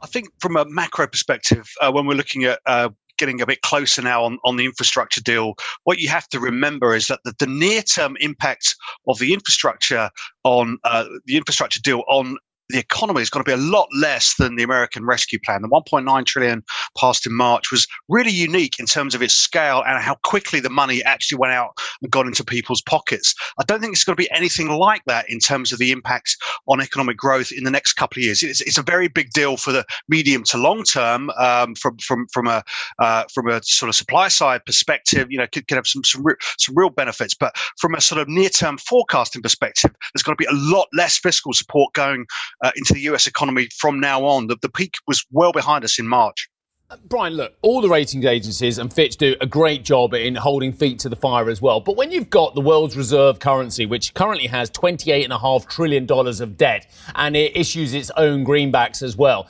I 0.00 0.06
think 0.06 0.28
from 0.40 0.56
a 0.56 0.64
macro 0.64 1.06
perspective, 1.06 1.68
uh, 1.80 1.90
when 1.90 2.06
we're 2.06 2.14
looking 2.14 2.44
at 2.44 2.60
uh, 2.66 2.90
getting 3.18 3.40
a 3.40 3.46
bit 3.46 3.60
closer 3.62 4.00
now 4.00 4.24
on, 4.24 4.38
on 4.44 4.56
the 4.56 4.64
infrastructure 4.64 5.20
deal, 5.20 5.54
what 5.84 5.98
you 5.98 6.08
have 6.08 6.28
to 6.28 6.40
remember 6.40 6.94
is 6.94 7.08
that 7.08 7.20
the, 7.24 7.34
the 7.38 7.46
near 7.46 7.82
term 7.82 8.16
impact 8.20 8.76
of 9.08 9.18
the 9.18 9.34
infrastructure 9.34 10.08
on 10.44 10.78
uh, 10.84 11.04
the 11.26 11.36
infrastructure 11.36 11.80
deal 11.80 12.04
on 12.08 12.36
the 12.68 12.78
economy 12.78 13.22
is 13.22 13.30
going 13.30 13.44
to 13.44 13.48
be 13.48 13.54
a 13.54 13.56
lot 13.56 13.88
less 13.96 14.34
than 14.38 14.56
the 14.56 14.62
American 14.62 15.04
Rescue 15.04 15.38
Plan. 15.44 15.62
The 15.62 15.68
1.9 15.68 16.26
trillion 16.26 16.62
passed 16.98 17.26
in 17.26 17.34
March 17.34 17.70
was 17.70 17.86
really 18.08 18.30
unique 18.30 18.78
in 18.78 18.86
terms 18.86 19.14
of 19.14 19.22
its 19.22 19.34
scale 19.34 19.82
and 19.86 20.02
how 20.02 20.16
quickly 20.16 20.60
the 20.60 20.70
money 20.70 21.02
actually 21.04 21.38
went 21.38 21.54
out 21.54 21.78
and 22.02 22.10
got 22.10 22.26
into 22.26 22.44
people's 22.44 22.82
pockets. 22.82 23.34
I 23.58 23.64
don't 23.64 23.80
think 23.80 23.92
it's 23.94 24.04
going 24.04 24.16
to 24.16 24.22
be 24.22 24.30
anything 24.30 24.68
like 24.68 25.02
that 25.06 25.24
in 25.30 25.38
terms 25.38 25.72
of 25.72 25.78
the 25.78 25.90
impact 25.90 26.36
on 26.66 26.80
economic 26.80 27.16
growth 27.16 27.50
in 27.52 27.64
the 27.64 27.70
next 27.70 27.94
couple 27.94 28.20
of 28.20 28.24
years. 28.24 28.42
It's, 28.42 28.60
it's 28.60 28.78
a 28.78 28.82
very 28.82 29.08
big 29.08 29.30
deal 29.30 29.56
for 29.56 29.72
the 29.72 29.84
medium 30.08 30.44
to 30.44 30.58
long 30.58 30.82
term 30.82 31.30
um, 31.38 31.74
from 31.74 31.96
from 31.98 32.26
from 32.28 32.46
a 32.46 32.62
uh, 32.98 33.24
from 33.32 33.48
a 33.48 33.62
sort 33.62 33.88
of 33.88 33.94
supply 33.94 34.28
side 34.28 34.64
perspective. 34.66 35.28
You 35.30 35.38
know, 35.38 35.46
could, 35.46 35.66
could 35.68 35.76
have 35.76 35.86
some 35.86 36.04
some, 36.04 36.22
re- 36.24 36.36
some 36.58 36.76
real 36.76 36.90
benefits, 36.90 37.34
but 37.34 37.56
from 37.78 37.94
a 37.94 38.00
sort 38.00 38.20
of 38.20 38.28
near 38.28 38.50
term 38.50 38.78
forecasting 38.78 39.42
perspective, 39.42 39.90
there's 40.12 40.22
going 40.22 40.36
to 40.36 40.42
be 40.42 40.48
a 40.50 40.54
lot 40.54 40.88
less 40.92 41.18
fiscal 41.18 41.52
support 41.52 41.94
going 41.94 42.26
uh, 42.62 42.70
into 42.76 42.94
the 42.94 43.00
US 43.00 43.26
economy 43.26 43.68
from 43.78 44.00
now 44.00 44.24
on. 44.24 44.46
The, 44.46 44.56
the 44.60 44.68
peak 44.68 44.94
was 45.06 45.24
well 45.30 45.52
behind 45.52 45.84
us 45.84 45.98
in 45.98 46.06
March. 46.06 46.48
Brian, 47.04 47.34
look, 47.34 47.52
all 47.60 47.82
the 47.82 47.88
ratings 47.88 48.24
agencies 48.24 48.78
and 48.78 48.90
Fitch 48.90 49.18
do 49.18 49.36
a 49.42 49.46
great 49.46 49.84
job 49.84 50.14
in 50.14 50.34
holding 50.34 50.72
feet 50.72 50.98
to 51.00 51.10
the 51.10 51.16
fire 51.16 51.50
as 51.50 51.60
well. 51.60 51.80
But 51.80 51.96
when 51.96 52.10
you've 52.10 52.30
got 52.30 52.54
the 52.54 52.62
world's 52.62 52.96
reserve 52.96 53.40
currency, 53.40 53.84
which 53.84 54.14
currently 54.14 54.46
has 54.46 54.70
$28.5 54.70 55.68
trillion 55.68 56.10
of 56.10 56.56
debt, 56.56 56.86
and 57.14 57.36
it 57.36 57.54
issues 57.54 57.92
its 57.92 58.10
own 58.16 58.42
greenbacks 58.42 59.02
as 59.02 59.18
well, 59.18 59.48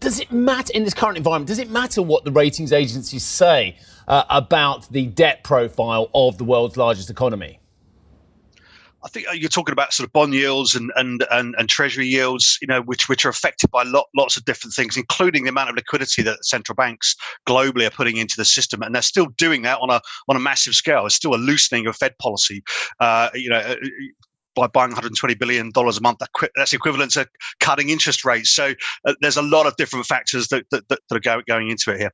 does 0.00 0.20
it 0.20 0.30
matter 0.30 0.70
in 0.74 0.84
this 0.84 0.92
current 0.92 1.16
environment? 1.16 1.48
Does 1.48 1.58
it 1.58 1.70
matter 1.70 2.02
what 2.02 2.24
the 2.24 2.32
ratings 2.32 2.72
agencies 2.72 3.24
say 3.24 3.78
uh, 4.06 4.24
about 4.28 4.92
the 4.92 5.06
debt 5.06 5.44
profile 5.44 6.10
of 6.14 6.36
the 6.36 6.44
world's 6.44 6.76
largest 6.76 7.08
economy? 7.08 7.58
I 9.04 9.08
think 9.08 9.28
uh, 9.28 9.32
you're 9.32 9.50
talking 9.50 9.72
about 9.72 9.92
sort 9.92 10.06
of 10.06 10.12
bond 10.12 10.32
yields 10.32 10.74
and 10.74 10.90
and 10.96 11.26
and, 11.30 11.54
and 11.58 11.68
treasury 11.68 12.06
yields, 12.06 12.58
you 12.62 12.66
know, 12.66 12.80
which 12.82 13.08
which 13.08 13.24
are 13.24 13.28
affected 13.28 13.70
by 13.70 13.82
lot, 13.82 14.06
lots 14.16 14.36
of 14.36 14.44
different 14.44 14.74
things, 14.74 14.96
including 14.96 15.44
the 15.44 15.50
amount 15.50 15.68
of 15.68 15.76
liquidity 15.76 16.22
that 16.22 16.44
central 16.44 16.74
banks 16.74 17.14
globally 17.46 17.86
are 17.86 17.90
putting 17.90 18.16
into 18.16 18.34
the 18.36 18.44
system, 18.44 18.82
and 18.82 18.94
they're 18.94 19.02
still 19.02 19.26
doing 19.36 19.62
that 19.62 19.78
on 19.80 19.90
a 19.90 20.00
on 20.28 20.36
a 20.36 20.40
massive 20.40 20.74
scale. 20.74 21.04
It's 21.04 21.14
still 21.14 21.34
a 21.34 21.36
loosening 21.36 21.86
of 21.86 21.96
Fed 21.96 22.16
policy. 22.18 22.62
Uh, 23.00 23.28
you 23.34 23.50
know. 23.50 23.58
Uh, 23.58 23.76
by 24.56 24.68
buying 24.68 24.90
120 24.90 25.34
billion 25.34 25.72
dollars 25.72 25.98
a 25.98 26.00
month, 26.00 26.20
that's 26.54 26.72
equivalent 26.72 27.10
to 27.10 27.26
cutting 27.58 27.88
interest 27.88 28.24
rates. 28.24 28.50
So 28.50 28.72
uh, 29.04 29.14
there's 29.20 29.36
a 29.36 29.42
lot 29.42 29.66
of 29.66 29.74
different 29.74 30.06
factors 30.06 30.46
that, 30.46 30.64
that, 30.70 30.86
that 30.88 31.00
are 31.10 31.42
going 31.48 31.70
into 31.70 31.90
it 31.90 31.98
here. 31.98 32.12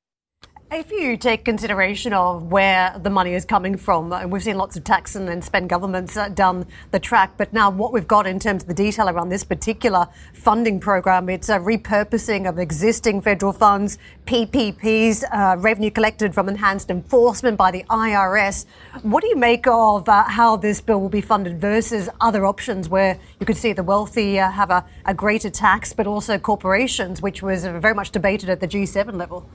If 0.72 0.92
you 0.92 1.16
take 1.16 1.44
consideration 1.44 2.12
of 2.12 2.52
where 2.52 2.96
the 2.96 3.10
money 3.10 3.34
is 3.34 3.44
coming 3.44 3.76
from, 3.76 4.12
and 4.12 4.30
we've 4.30 4.44
seen 4.44 4.56
lots 4.56 4.76
of 4.76 4.84
tax 4.84 5.16
and 5.16 5.42
spend 5.42 5.68
governments 5.68 6.16
uh, 6.16 6.28
down 6.28 6.64
the 6.92 7.00
track, 7.00 7.32
but 7.36 7.52
now 7.52 7.70
what 7.70 7.92
we've 7.92 8.06
got 8.06 8.24
in 8.24 8.38
terms 8.38 8.62
of 8.62 8.68
the 8.68 8.74
detail 8.74 9.08
around 9.08 9.30
this 9.30 9.42
particular 9.42 10.06
funding 10.32 10.78
program, 10.78 11.28
it's 11.28 11.48
a 11.48 11.58
repurposing 11.58 12.48
of 12.48 12.60
existing 12.60 13.20
federal 13.20 13.52
funds, 13.52 13.98
PPPs, 14.26 15.24
uh, 15.32 15.56
revenue 15.58 15.90
collected 15.90 16.34
from 16.34 16.48
enhanced 16.48 16.88
enforcement 16.88 17.56
by 17.58 17.72
the 17.72 17.82
IRS. 17.90 18.64
What 19.02 19.22
do 19.22 19.28
you 19.28 19.36
make 19.36 19.66
of 19.66 20.08
uh, 20.08 20.22
how 20.22 20.54
this 20.54 20.80
bill 20.80 21.00
will 21.00 21.08
be 21.08 21.20
funded 21.20 21.60
versus 21.60 22.08
other 22.20 22.46
options 22.46 22.88
where 22.88 23.18
you 23.40 23.44
could 23.44 23.56
see 23.56 23.72
the 23.72 23.82
wealthy 23.82 24.38
uh, 24.38 24.52
have 24.52 24.70
a, 24.70 24.84
a 25.04 25.14
greater 25.14 25.50
tax, 25.50 25.92
but 25.92 26.06
also 26.06 26.38
corporations, 26.38 27.20
which 27.20 27.42
was 27.42 27.64
very 27.64 27.94
much 27.94 28.12
debated 28.12 28.48
at 28.48 28.60
the 28.60 28.68
G7 28.68 29.16
level? 29.16 29.50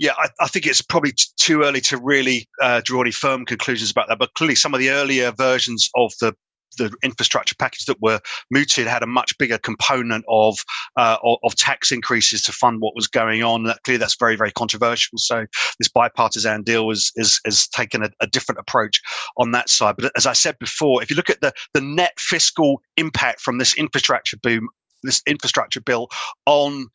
Yeah, 0.00 0.14
I, 0.16 0.28
I, 0.40 0.48
think 0.48 0.66
it's 0.66 0.80
probably 0.80 1.12
t- 1.12 1.26
too 1.36 1.62
early 1.62 1.82
to 1.82 1.98
really 1.98 2.48
uh, 2.62 2.80
draw 2.82 3.02
any 3.02 3.10
firm 3.10 3.44
conclusions 3.44 3.90
about 3.90 4.08
that. 4.08 4.18
But 4.18 4.32
clearly, 4.32 4.54
some 4.54 4.72
of 4.72 4.80
the 4.80 4.90
earlier 4.90 5.30
versions 5.30 5.90
of 5.94 6.12
the 6.20 6.34
the 6.78 6.94
infrastructure 7.02 7.54
package 7.58 7.84
that 7.86 8.00
were 8.00 8.20
mooted 8.50 8.86
had 8.86 9.02
a 9.02 9.06
much 9.06 9.36
bigger 9.38 9.58
component 9.58 10.24
of, 10.28 10.56
uh, 10.96 11.16
of, 11.42 11.54
tax 11.56 11.90
increases 11.90 12.42
to 12.42 12.52
fund 12.52 12.80
what 12.80 12.94
was 12.94 13.08
going 13.08 13.42
on. 13.42 13.70
Clearly, 13.84 13.98
that's 13.98 14.16
very 14.18 14.36
very 14.36 14.52
controversial. 14.52 15.18
So 15.18 15.44
this 15.78 15.88
bipartisan 15.88 16.62
deal 16.62 16.90
is 16.90 17.12
is 17.16 17.38
has 17.44 17.68
taken 17.68 18.02
a, 18.02 18.10
a, 18.20 18.26
different 18.26 18.58
approach 18.58 19.02
on 19.36 19.50
that 19.50 19.68
side. 19.68 19.96
But 19.98 20.12
as 20.16 20.26
I 20.26 20.32
said 20.32 20.58
before, 20.58 21.02
if 21.02 21.10
you 21.10 21.16
look 21.16 21.28
at 21.28 21.42
the 21.42 21.52
the 21.74 21.82
net 21.82 22.18
fiscal 22.18 22.80
impact 22.96 23.40
from 23.40 23.58
this 23.58 23.74
infrastructure 23.74 24.38
boom, 24.42 24.68
this 25.02 25.20
infrastructure 25.26 25.80
bill 25.80 26.08
on 26.46 26.86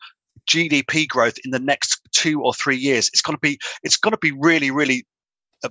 GDP 0.48 1.08
growth 1.08 1.36
in 1.44 1.50
the 1.50 1.58
next 1.58 2.00
two 2.12 2.42
or 2.42 2.54
three 2.54 2.76
years, 2.76 3.08
it's 3.08 3.22
going 3.22 3.36
to 3.36 3.40
be 3.40 3.58
it's 3.82 3.96
going 3.96 4.12
to 4.12 4.18
be 4.18 4.32
really 4.32 4.70
really 4.70 5.06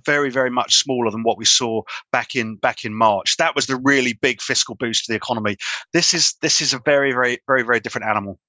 very 0.05 0.29
very 0.29 0.49
much 0.49 0.75
smaller 0.75 1.11
than 1.11 1.23
what 1.23 1.37
we 1.37 1.45
saw 1.45 1.81
back 2.11 2.35
in 2.35 2.55
back 2.57 2.85
in 2.85 2.93
March. 2.93 3.37
That 3.37 3.55
was 3.55 3.67
the 3.67 3.77
really 3.77 4.13
big 4.13 4.41
fiscal 4.41 4.75
boost 4.75 5.05
to 5.05 5.11
the 5.11 5.17
economy. 5.17 5.57
This 5.93 6.13
is 6.13 6.35
this 6.41 6.61
is 6.61 6.73
a 6.73 6.81
very 6.85 7.11
very 7.11 7.39
very 7.47 7.63
very 7.63 7.79
different 7.79 8.07
animal. 8.07 8.39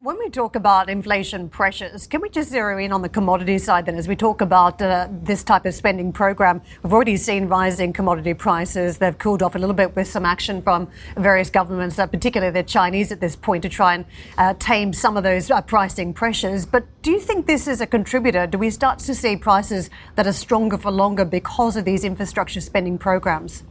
When 0.00 0.16
we 0.16 0.30
talk 0.30 0.54
about 0.54 0.88
inflation 0.88 1.48
pressures, 1.48 2.06
can 2.06 2.20
we 2.20 2.28
just 2.28 2.50
zero 2.50 2.78
in 2.78 2.92
on 2.92 3.02
the 3.02 3.08
commodity 3.08 3.58
side 3.58 3.84
then? 3.84 3.96
As 3.96 4.06
we 4.06 4.14
talk 4.14 4.40
about 4.40 4.80
uh, 4.80 5.08
this 5.10 5.42
type 5.42 5.66
of 5.66 5.74
spending 5.74 6.12
program, 6.12 6.62
we've 6.84 6.92
already 6.92 7.16
seen 7.16 7.48
rising 7.48 7.92
commodity 7.92 8.32
prices. 8.32 8.98
They've 8.98 9.18
cooled 9.18 9.42
off 9.42 9.56
a 9.56 9.58
little 9.58 9.74
bit 9.74 9.96
with 9.96 10.06
some 10.06 10.24
action 10.24 10.62
from 10.62 10.88
various 11.16 11.50
governments, 11.50 11.98
uh, 11.98 12.06
particularly 12.06 12.52
the 12.52 12.62
Chinese 12.62 13.10
at 13.10 13.20
this 13.20 13.34
point, 13.34 13.64
to 13.64 13.68
try 13.68 13.96
and 13.96 14.04
uh, 14.38 14.54
tame 14.60 14.92
some 14.92 15.16
of 15.16 15.24
those 15.24 15.50
uh, 15.50 15.60
pricing 15.62 16.14
pressures. 16.14 16.64
But 16.64 16.86
do 17.02 17.10
you 17.10 17.18
think 17.18 17.46
this 17.46 17.66
is 17.66 17.80
a 17.80 17.86
contributor? 17.86 18.46
Do 18.46 18.56
we 18.56 18.70
start 18.70 19.00
to 19.00 19.16
see 19.16 19.36
prices 19.36 19.90
that 20.14 20.28
are 20.28 20.32
stronger 20.32 20.78
for 20.78 20.92
longer 20.92 21.24
because 21.24 21.76
of 21.76 21.84
these 21.84 22.04
infrastructure 22.04 22.60
spending 22.60 22.98
programs? 22.98 23.64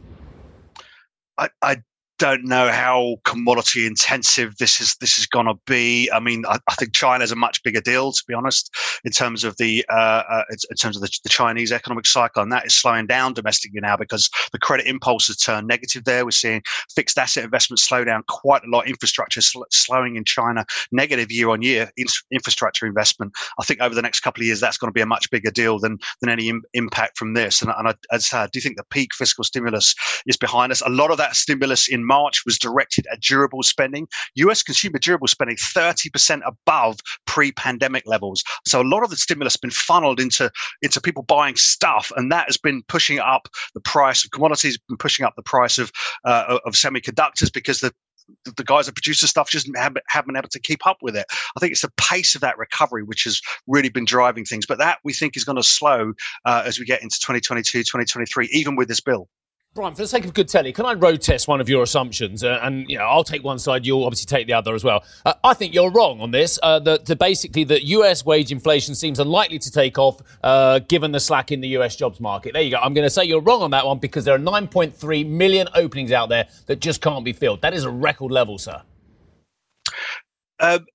I, 1.38 1.48
I 1.62 1.76
don't 2.18 2.44
know 2.44 2.68
how 2.68 3.16
commodity 3.24 3.86
intensive 3.86 4.56
this 4.58 4.80
is 4.80 4.96
this 5.00 5.18
is 5.18 5.26
going 5.26 5.46
to 5.46 5.54
be. 5.66 6.10
I 6.12 6.20
mean, 6.20 6.44
I, 6.46 6.58
I, 6.68 6.74
think 6.74 6.92
China's 6.92 7.30
a 7.30 7.36
much 7.36 7.62
bigger 7.62 7.80
deal, 7.80 8.12
to 8.12 8.24
be 8.26 8.34
honest, 8.34 8.74
in 9.04 9.12
terms 9.12 9.44
of 9.44 9.56
the 9.56 9.84
uh, 9.88 10.22
uh, 10.28 10.42
in 10.50 10.76
terms 10.76 10.96
of 10.96 11.02
the, 11.02 11.18
the, 11.22 11.28
Chinese 11.28 11.70
economic 11.70 12.06
cycle, 12.06 12.42
and 12.42 12.50
that 12.50 12.66
is 12.66 12.76
slowing 12.76 13.06
down 13.06 13.34
domestically 13.34 13.80
now 13.80 13.96
because 13.96 14.28
the 14.52 14.58
credit 14.58 14.86
impulse 14.86 15.28
has 15.28 15.36
turned 15.36 15.68
negative. 15.68 16.04
There, 16.04 16.24
we're 16.24 16.32
seeing 16.32 16.62
fixed 16.94 17.18
asset 17.18 17.44
investment 17.44 17.78
slow 17.78 18.04
down 18.04 18.24
quite 18.28 18.62
a 18.64 18.70
lot. 18.70 18.88
Infrastructure 18.88 19.40
sl- 19.40 19.62
slowing 19.70 20.16
in 20.16 20.24
China, 20.24 20.64
negative 20.90 21.30
year 21.30 21.50
on 21.50 21.62
year 21.62 21.90
in- 21.96 22.06
infrastructure 22.32 22.86
investment. 22.86 23.32
I 23.60 23.64
think 23.64 23.80
over 23.80 23.94
the 23.94 24.02
next 24.02 24.20
couple 24.20 24.42
of 24.42 24.46
years, 24.46 24.60
that's 24.60 24.76
going 24.76 24.88
to 24.88 24.94
be 24.94 25.02
a 25.02 25.06
much 25.06 25.30
bigger 25.30 25.50
deal 25.50 25.78
than 25.78 25.98
than 26.20 26.30
any 26.30 26.48
Im- 26.48 26.64
impact 26.74 27.16
from 27.16 27.34
this. 27.34 27.62
And, 27.62 27.72
and 27.78 27.88
I, 27.88 27.94
as 28.12 28.32
I 28.32 28.46
do 28.46 28.58
you 28.58 28.62
think 28.62 28.76
the 28.76 28.84
peak 28.90 29.14
fiscal 29.14 29.44
stimulus 29.44 29.94
is 30.26 30.36
behind 30.36 30.72
us. 30.72 30.82
A 30.84 30.90
lot 30.90 31.12
of 31.12 31.18
that 31.18 31.36
stimulus 31.36 31.88
in 31.88 32.07
March 32.08 32.42
was 32.44 32.58
directed 32.58 33.06
at 33.12 33.20
durable 33.20 33.62
spending. 33.62 34.08
US 34.34 34.62
consumer 34.62 34.98
durable 34.98 35.28
spending 35.28 35.56
30% 35.56 36.40
above 36.44 36.98
pre-pandemic 37.26 38.04
levels. 38.06 38.42
So 38.66 38.80
a 38.80 38.82
lot 38.82 39.04
of 39.04 39.10
the 39.10 39.16
stimulus 39.16 39.52
has 39.52 39.60
been 39.60 39.70
funneled 39.70 40.18
into, 40.18 40.50
into 40.82 41.00
people 41.00 41.22
buying 41.22 41.54
stuff, 41.54 42.10
and 42.16 42.32
that 42.32 42.46
has 42.46 42.56
been 42.56 42.82
pushing 42.88 43.20
up 43.20 43.48
the 43.74 43.80
price 43.80 44.24
of 44.24 44.30
commodities, 44.32 44.78
been 44.88 44.96
pushing 44.96 45.24
up 45.24 45.34
the 45.36 45.42
price 45.42 45.78
of 45.78 45.92
uh, 46.24 46.58
of 46.64 46.72
semiconductors 46.72 47.52
because 47.52 47.80
the 47.80 47.92
the 48.56 48.64
guys 48.64 48.86
that 48.86 48.94
produce 48.94 49.20
the 49.20 49.26
stuff 49.26 49.50
just 49.50 49.70
haven't, 49.76 50.04
haven't 50.08 50.28
been 50.28 50.36
able 50.36 50.48
to 50.48 50.60
keep 50.60 50.86
up 50.86 50.98
with 51.02 51.16
it. 51.16 51.26
I 51.56 51.60
think 51.60 51.72
it's 51.72 51.82
the 51.82 51.92
pace 51.96 52.34
of 52.34 52.40
that 52.42 52.58
recovery 52.58 53.02
which 53.02 53.24
has 53.24 53.40
really 53.66 53.88
been 53.88 54.04
driving 54.04 54.44
things. 54.44 54.66
But 54.66 54.78
that 54.78 54.98
we 55.04 55.12
think 55.12 55.36
is 55.36 55.44
going 55.44 55.56
to 55.56 55.62
slow 55.62 56.12
uh, 56.44 56.62
as 56.64 56.78
we 56.78 56.84
get 56.84 57.02
into 57.02 57.18
2022, 57.20 57.80
2023, 57.80 58.48
even 58.52 58.76
with 58.76 58.88
this 58.88 59.00
bill. 59.00 59.28
Brian, 59.74 59.94
for 59.94 60.02
the 60.02 60.08
sake 60.08 60.24
of 60.24 60.34
good 60.34 60.48
telly, 60.48 60.72
can 60.72 60.86
I 60.86 60.94
road 60.94 61.20
test 61.20 61.46
one 61.46 61.60
of 61.60 61.68
your 61.68 61.84
assumptions? 61.84 62.42
Uh, 62.42 62.58
and 62.62 62.88
you 62.90 62.98
know, 62.98 63.04
I'll 63.04 63.22
take 63.22 63.44
one 63.44 63.60
side, 63.60 63.86
you'll 63.86 64.04
obviously 64.04 64.26
take 64.26 64.48
the 64.48 64.54
other 64.54 64.74
as 64.74 64.82
well. 64.82 65.04
Uh, 65.24 65.34
I 65.44 65.54
think 65.54 65.72
you're 65.72 65.90
wrong 65.92 66.20
on 66.20 66.32
this. 66.32 66.58
Uh, 66.62 66.80
that 66.80 67.16
basically 67.18 67.62
that 67.64 67.84
US 67.84 68.24
wage 68.24 68.50
inflation 68.50 68.96
seems 68.96 69.20
unlikely 69.20 69.60
to 69.60 69.70
take 69.70 69.96
off 69.96 70.20
uh, 70.42 70.80
given 70.80 71.12
the 71.12 71.20
slack 71.20 71.52
in 71.52 71.60
the 71.60 71.68
US 71.78 71.94
jobs 71.94 72.18
market. 72.18 72.54
There 72.54 72.62
you 72.62 72.72
go. 72.72 72.78
I'm 72.78 72.92
going 72.92 73.06
to 73.06 73.10
say 73.10 73.24
you're 73.24 73.40
wrong 73.40 73.62
on 73.62 73.70
that 73.70 73.86
one 73.86 73.98
because 73.98 74.24
there 74.24 74.34
are 74.34 74.38
9.3 74.40 75.28
million 75.28 75.68
openings 75.76 76.10
out 76.10 76.28
there 76.28 76.48
that 76.66 76.80
just 76.80 77.00
can't 77.00 77.24
be 77.24 77.32
filled. 77.32 77.62
That 77.62 77.72
is 77.72 77.84
a 77.84 77.90
record 77.90 78.32
level, 78.32 78.58
sir. 78.58 78.82
Um, 80.58 80.86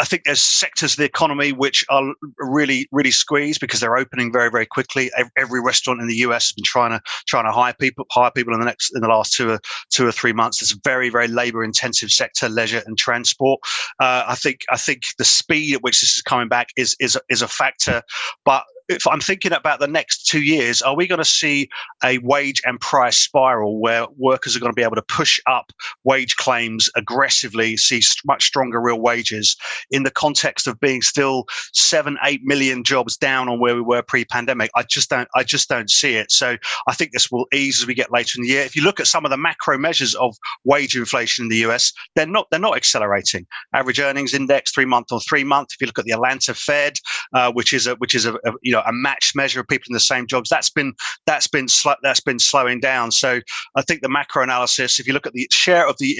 I 0.00 0.04
think 0.04 0.24
there's 0.24 0.40
sectors 0.40 0.92
of 0.92 0.96
the 0.96 1.04
economy 1.04 1.52
which 1.52 1.84
are 1.90 2.14
really, 2.38 2.88
really 2.90 3.10
squeezed 3.10 3.60
because 3.60 3.80
they're 3.80 3.98
opening 3.98 4.32
very, 4.32 4.50
very 4.50 4.64
quickly. 4.64 5.10
Every 5.36 5.60
restaurant 5.60 6.00
in 6.00 6.08
the 6.08 6.16
US 6.16 6.46
has 6.46 6.52
been 6.52 6.64
trying 6.64 6.92
to 6.92 7.02
trying 7.28 7.44
to 7.44 7.52
hire 7.52 7.74
people, 7.78 8.06
hire 8.10 8.30
people 8.30 8.54
in 8.54 8.60
the 8.60 8.66
next 8.66 8.94
in 8.94 9.02
the 9.02 9.08
last 9.08 9.34
two 9.34 9.50
or 9.50 9.60
two 9.90 10.06
or 10.06 10.12
three 10.12 10.32
months. 10.32 10.62
It's 10.62 10.72
a 10.72 10.80
very, 10.84 11.10
very 11.10 11.28
labor 11.28 11.62
intensive 11.62 12.10
sector, 12.10 12.48
leisure 12.48 12.82
and 12.86 12.96
transport. 12.96 13.60
Uh, 14.00 14.24
I 14.26 14.36
think 14.36 14.60
I 14.70 14.78
think 14.78 15.02
the 15.18 15.24
speed 15.24 15.74
at 15.74 15.82
which 15.82 16.00
this 16.00 16.16
is 16.16 16.22
coming 16.22 16.48
back 16.48 16.68
is 16.76 16.96
is 16.98 17.18
is 17.28 17.42
a 17.42 17.48
factor, 17.48 18.02
but 18.44 18.64
if 18.90 19.06
I'm 19.06 19.20
thinking 19.20 19.52
about 19.52 19.78
the 19.78 19.86
next 19.86 20.26
two 20.26 20.42
years, 20.42 20.82
are 20.82 20.96
we 20.96 21.06
going 21.06 21.20
to 21.20 21.24
see 21.24 21.68
a 22.04 22.18
wage 22.18 22.60
and 22.66 22.80
price 22.80 23.18
spiral 23.18 23.80
where 23.80 24.06
workers 24.18 24.56
are 24.56 24.60
going 24.60 24.72
to 24.72 24.76
be 24.76 24.82
able 24.82 24.96
to 24.96 25.02
push 25.02 25.38
up 25.46 25.72
wage 26.02 26.36
claims 26.36 26.90
aggressively, 26.96 27.76
see 27.76 28.02
much 28.24 28.44
stronger 28.44 28.80
real 28.80 29.00
wages 29.00 29.56
in 29.92 30.02
the 30.02 30.10
context 30.10 30.66
of 30.66 30.78
being 30.80 31.02
still 31.02 31.44
seven, 31.72 32.18
eight 32.24 32.40
million 32.42 32.82
jobs 32.82 33.16
down 33.16 33.48
on 33.48 33.60
where 33.60 33.76
we 33.76 33.80
were 33.80 34.02
pre-pandemic? 34.02 34.70
I 34.74 34.82
just 34.82 35.08
don't, 35.08 35.28
I 35.36 35.44
just 35.44 35.68
don't 35.68 35.88
see 35.88 36.16
it. 36.16 36.32
So 36.32 36.56
I 36.88 36.94
think 36.94 37.12
this 37.12 37.30
will 37.30 37.46
ease 37.52 37.80
as 37.80 37.86
we 37.86 37.94
get 37.94 38.12
later 38.12 38.38
in 38.38 38.42
the 38.42 38.48
year. 38.48 38.62
If 38.62 38.74
you 38.74 38.82
look 38.82 38.98
at 38.98 39.06
some 39.06 39.24
of 39.24 39.30
the 39.30 39.36
macro 39.36 39.78
measures 39.78 40.16
of 40.16 40.34
wage 40.64 40.96
inflation 40.96 41.44
in 41.44 41.48
the 41.48 41.68
US, 41.70 41.92
they're 42.16 42.26
not, 42.26 42.48
they're 42.50 42.58
not 42.58 42.76
accelerating. 42.76 43.46
Average 43.72 44.00
earnings 44.00 44.34
index, 44.34 44.72
three 44.72 44.84
month 44.84 45.12
or 45.12 45.20
three 45.20 45.44
month. 45.44 45.68
If 45.72 45.80
you 45.80 45.86
look 45.86 45.98
at 46.00 46.06
the 46.06 46.12
Atlanta 46.12 46.54
Fed, 46.54 46.94
uh, 47.34 47.52
which 47.52 47.72
is 47.72 47.86
a, 47.86 47.94
which 47.96 48.14
is 48.14 48.26
a, 48.26 48.34
a 48.34 48.52
you 48.62 48.72
know 48.72 48.79
know 48.80 48.88
a 48.88 48.92
matched 48.92 49.36
measure 49.36 49.60
of 49.60 49.68
people 49.68 49.86
in 49.88 49.94
the 49.94 50.00
same 50.00 50.26
jobs. 50.26 50.48
That's 50.48 50.70
been 50.70 50.94
that's 51.26 51.46
been 51.46 51.68
sl- 51.68 52.00
that's 52.02 52.20
been 52.20 52.38
slowing 52.38 52.80
down. 52.80 53.10
So 53.10 53.40
I 53.76 53.82
think 53.82 54.02
the 54.02 54.08
macro 54.08 54.42
analysis, 54.42 54.98
if 54.98 55.06
you 55.06 55.12
look 55.12 55.26
at 55.26 55.32
the 55.32 55.46
share 55.50 55.88
of 55.88 55.96
the 55.98 56.18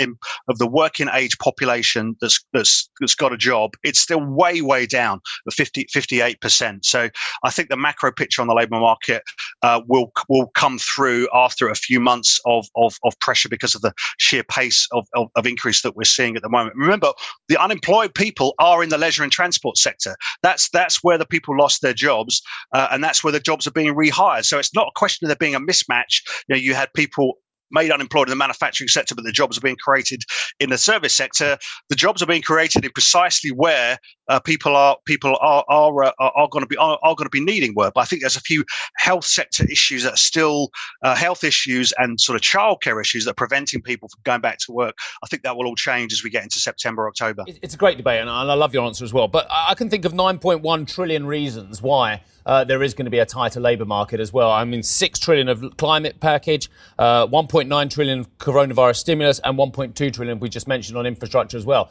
of 0.48 0.58
the 0.58 0.66
working 0.66 1.08
age 1.12 1.38
population 1.38 2.16
that's 2.20 2.44
that's, 2.52 2.88
that's 3.00 3.14
got 3.14 3.32
a 3.32 3.36
job, 3.36 3.72
it's 3.82 4.00
still 4.00 4.24
way 4.24 4.60
way 4.62 4.86
down, 4.86 5.20
50 5.50 5.86
58 5.90 6.40
percent. 6.40 6.84
So 6.84 7.08
I 7.44 7.50
think 7.50 7.68
the 7.68 7.76
macro 7.76 8.12
picture 8.12 8.42
on 8.42 8.48
the 8.48 8.54
labour 8.54 8.80
market 8.80 9.22
uh, 9.62 9.80
will 9.88 10.12
will 10.28 10.48
come 10.54 10.78
through 10.78 11.28
after 11.34 11.68
a 11.68 11.74
few 11.74 12.00
months 12.00 12.40
of 12.46 12.66
of, 12.76 12.96
of 13.04 13.18
pressure 13.20 13.48
because 13.48 13.74
of 13.74 13.82
the 13.82 13.92
sheer 14.18 14.44
pace 14.44 14.86
of, 14.92 15.06
of, 15.14 15.28
of 15.36 15.46
increase 15.46 15.82
that 15.82 15.96
we're 15.96 16.04
seeing 16.04 16.36
at 16.36 16.42
the 16.42 16.48
moment. 16.48 16.76
Remember, 16.76 17.12
the 17.48 17.60
unemployed 17.60 18.14
people 18.14 18.54
are 18.58 18.82
in 18.82 18.88
the 18.88 18.98
leisure 18.98 19.22
and 19.22 19.32
transport 19.32 19.76
sector. 19.76 20.16
That's 20.42 20.68
that's 20.70 21.02
where 21.02 21.18
the 21.18 21.26
people 21.26 21.56
lost 21.56 21.82
their 21.82 21.94
jobs 21.94 22.39
uh, 22.72 22.88
and 22.90 23.02
that's 23.02 23.22
where 23.22 23.32
the 23.32 23.40
jobs 23.40 23.66
are 23.66 23.72
being 23.72 23.94
rehired. 23.94 24.44
So 24.44 24.58
it's 24.58 24.74
not 24.74 24.88
a 24.88 24.98
question 24.98 25.26
of 25.26 25.28
there 25.28 25.36
being 25.36 25.54
a 25.54 25.60
mismatch. 25.60 26.22
You 26.48 26.54
know, 26.54 26.56
you 26.56 26.74
had 26.74 26.92
people 26.94 27.34
made 27.70 27.90
unemployed 27.90 28.28
in 28.28 28.30
the 28.30 28.36
manufacturing 28.36 28.88
sector, 28.88 29.14
but 29.14 29.24
the 29.24 29.32
jobs 29.32 29.56
are 29.56 29.60
being 29.60 29.76
created 29.76 30.22
in 30.58 30.70
the 30.70 30.78
service 30.78 31.14
sector. 31.14 31.56
The 31.88 31.96
jobs 31.96 32.22
are 32.22 32.26
being 32.26 32.42
created 32.42 32.84
in 32.84 32.90
precisely 32.92 33.50
where 33.50 33.98
uh, 34.30 34.40
people 34.40 34.76
are 34.76 34.96
people 35.04 35.36
are 35.40 35.64
are 35.68 36.04
uh, 36.04 36.12
are 36.18 36.48
going 36.48 36.62
to 36.62 36.68
be 36.68 36.76
are, 36.76 36.98
are 37.02 37.14
going 37.14 37.26
to 37.26 37.30
be 37.30 37.40
needing 37.40 37.74
work. 37.74 37.94
But 37.94 38.02
I 38.02 38.04
think 38.04 38.22
there's 38.22 38.36
a 38.36 38.40
few 38.40 38.64
health 38.96 39.24
sector 39.24 39.64
issues 39.64 40.04
that 40.04 40.14
are 40.14 40.16
still 40.16 40.70
uh, 41.02 41.14
health 41.14 41.44
issues 41.44 41.92
and 41.98 42.20
sort 42.20 42.36
of 42.36 42.42
childcare 42.42 43.00
issues 43.00 43.24
that 43.24 43.32
are 43.32 43.34
preventing 43.34 43.82
people 43.82 44.08
from 44.08 44.20
going 44.24 44.40
back 44.40 44.58
to 44.58 44.72
work. 44.72 44.96
I 45.22 45.26
think 45.26 45.42
that 45.42 45.56
will 45.56 45.66
all 45.66 45.74
change 45.74 46.12
as 46.12 46.22
we 46.22 46.30
get 46.30 46.44
into 46.44 46.60
September, 46.60 47.08
October. 47.08 47.44
It's 47.46 47.74
a 47.74 47.78
great 47.78 47.96
debate, 47.96 48.20
and 48.20 48.30
I 48.30 48.54
love 48.54 48.72
your 48.72 48.86
answer 48.86 49.04
as 49.04 49.12
well. 49.12 49.28
But 49.28 49.46
I 49.50 49.74
can 49.74 49.90
think 49.90 50.04
of 50.04 50.12
9.1 50.12 50.86
trillion 50.86 51.26
reasons 51.26 51.82
why 51.82 52.22
uh, 52.46 52.64
there 52.64 52.82
is 52.82 52.94
going 52.94 53.04
to 53.06 53.10
be 53.10 53.18
a 53.18 53.26
tighter 53.26 53.60
labour 53.60 53.84
market 53.84 54.20
as 54.20 54.32
well. 54.32 54.50
I 54.50 54.64
mean, 54.64 54.82
six 54.82 55.18
trillion 55.18 55.48
of 55.48 55.76
climate 55.76 56.20
package, 56.20 56.70
uh, 56.98 57.26
1.9 57.26 57.90
trillion 57.90 58.24
coronavirus 58.38 58.96
stimulus, 58.96 59.40
and 59.44 59.58
1.2 59.58 60.12
trillion 60.12 60.38
we 60.38 60.48
just 60.48 60.68
mentioned 60.68 60.96
on 60.96 61.06
infrastructure 61.06 61.56
as 61.56 61.66
well. 61.66 61.90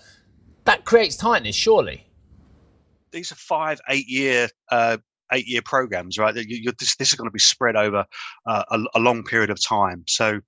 That 0.65 0.85
creates 0.85 1.15
tightness, 1.15 1.55
surely. 1.55 2.08
These 3.11 3.31
are 3.31 3.35
five, 3.35 3.79
eight-year 3.89 4.49
uh, 4.71 4.97
eight 5.31 5.47
year 5.47 5.61
programs, 5.63 6.17
right? 6.17 6.33
This, 6.33 6.95
this, 6.95 6.95
is 6.99 7.13
going 7.13 7.27
to 7.27 7.31
be 7.31 7.39
spread 7.39 7.75
over 7.75 8.05
uh, 8.47 8.63
a, 8.71 8.79
a, 8.95 8.99
long 8.99 9.23
period 9.23 9.49
of 9.49 9.63
time. 9.63 10.03
So 10.07 10.39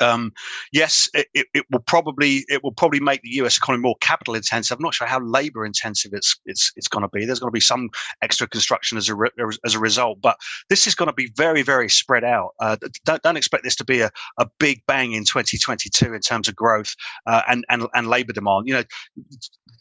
um, 0.00 0.32
yes, 0.72 1.08
it, 1.14 1.46
it, 1.54 1.64
will 1.70 1.80
probably 1.80 2.44
it 2.48 2.62
will 2.62 2.72
probably 2.72 3.00
make 3.00 3.22
the 3.22 3.30
U.S. 3.36 3.56
economy 3.56 3.82
more 3.82 3.96
capital 4.00 4.34
intensive. 4.34 4.76
I'm 4.76 4.82
not 4.82 4.94
sure 4.94 5.06
how 5.06 5.20
labour 5.20 5.64
intensive 5.64 6.12
it's 6.14 6.38
it's 6.46 6.72
it's 6.76 6.88
going 6.88 7.02
to 7.02 7.08
be. 7.08 7.24
There's 7.24 7.40
going 7.40 7.50
to 7.50 7.54
be 7.54 7.60
some 7.60 7.90
extra 8.22 8.46
construction 8.46 8.98
as 8.98 9.08
a 9.08 9.14
re, 9.14 9.30
as 9.64 9.74
a 9.74 9.78
result, 9.78 10.20
but 10.20 10.36
this 10.68 10.86
is 10.86 10.94
going 10.94 11.08
to 11.08 11.14
be 11.14 11.30
very 11.36 11.62
very 11.62 11.88
spread 11.88 12.24
out. 12.24 12.50
Uh, 12.60 12.76
don't, 13.04 13.22
don't 13.22 13.36
expect 13.36 13.64
this 13.64 13.76
to 13.76 13.84
be 13.84 14.00
a, 14.00 14.10
a 14.38 14.46
big 14.58 14.82
bang 14.86 15.12
in 15.12 15.24
2022 15.24 16.12
in 16.12 16.20
terms 16.20 16.48
of 16.48 16.56
growth 16.56 16.94
uh, 17.26 17.42
and 17.48 17.64
and 17.70 17.86
and 17.94 18.08
labour 18.08 18.32
demand. 18.32 18.68
You 18.68 18.74
know, 18.74 18.84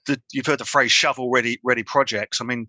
the, 0.05 0.21
you've 0.31 0.45
heard 0.45 0.59
the 0.59 0.65
phrase 0.65 0.91
shovel 0.91 1.29
ready 1.29 1.59
ready 1.63 1.83
projects. 1.83 2.39
I 2.41 2.45
mean, 2.45 2.67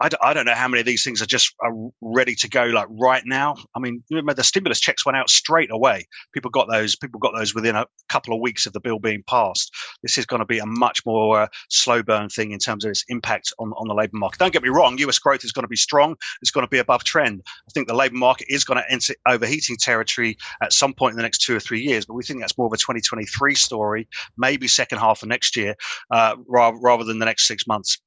I 0.00 0.08
d- 0.08 0.16
I 0.22 0.34
don't 0.34 0.46
know 0.46 0.54
how 0.54 0.68
many 0.68 0.80
of 0.80 0.86
these 0.86 1.04
things 1.04 1.22
are 1.22 1.26
just 1.26 1.54
are 1.60 1.72
ready 2.00 2.34
to 2.36 2.48
go 2.48 2.64
like 2.64 2.86
right 2.90 3.22
now. 3.24 3.56
I 3.74 3.80
mean, 3.80 4.02
remember 4.10 4.34
the 4.34 4.44
stimulus 4.44 4.80
checks 4.80 5.04
went 5.04 5.16
out 5.16 5.30
straight 5.30 5.70
away. 5.70 6.06
People 6.32 6.50
got 6.50 6.68
those. 6.68 6.96
People 6.96 7.20
got 7.20 7.32
those 7.34 7.54
within 7.54 7.76
a 7.76 7.86
couple 8.08 8.34
of 8.34 8.40
weeks 8.40 8.66
of 8.66 8.72
the 8.72 8.80
bill 8.80 8.98
being 8.98 9.24
passed. 9.28 9.74
This 10.02 10.18
is 10.18 10.26
going 10.26 10.40
to 10.40 10.46
be 10.46 10.58
a 10.58 10.66
much 10.66 11.04
more 11.06 11.42
uh, 11.42 11.46
slow 11.70 12.02
burn 12.02 12.28
thing 12.28 12.52
in 12.52 12.58
terms 12.58 12.84
of 12.84 12.90
its 12.90 13.04
impact 13.08 13.52
on, 13.58 13.72
on 13.76 13.88
the 13.88 13.94
labour 13.94 14.16
market. 14.16 14.38
Don't 14.38 14.52
get 14.52 14.62
me 14.62 14.68
wrong. 14.68 14.98
US 14.98 15.18
growth 15.18 15.44
is 15.44 15.52
going 15.52 15.64
to 15.64 15.68
be 15.68 15.76
strong. 15.76 16.16
It's 16.42 16.50
going 16.50 16.66
to 16.66 16.70
be 16.70 16.78
above 16.78 17.04
trend. 17.04 17.42
I 17.46 17.70
think 17.72 17.88
the 17.88 17.94
labour 17.94 18.16
market 18.16 18.46
is 18.50 18.64
going 18.64 18.78
to 18.78 18.92
enter 18.92 19.14
overheating 19.26 19.76
territory 19.76 20.36
at 20.62 20.72
some 20.72 20.94
point 20.94 21.12
in 21.12 21.16
the 21.16 21.22
next 21.22 21.38
two 21.38 21.56
or 21.56 21.60
three 21.60 21.80
years. 21.80 22.04
But 22.06 22.14
we 22.14 22.22
think 22.22 22.40
that's 22.40 22.56
more 22.58 22.66
of 22.66 22.72
a 22.72 22.76
2023 22.76 23.54
story, 23.54 24.08
maybe 24.36 24.68
second 24.68 24.98
half 24.98 25.22
of 25.22 25.28
next 25.28 25.56
year, 25.56 25.74
uh, 26.10 26.36
rather, 26.46 26.76
rather 26.80 27.04
than 27.04 27.18
the 27.18 27.24
next 27.24 27.46
six 27.46 27.66
months. 27.66 28.00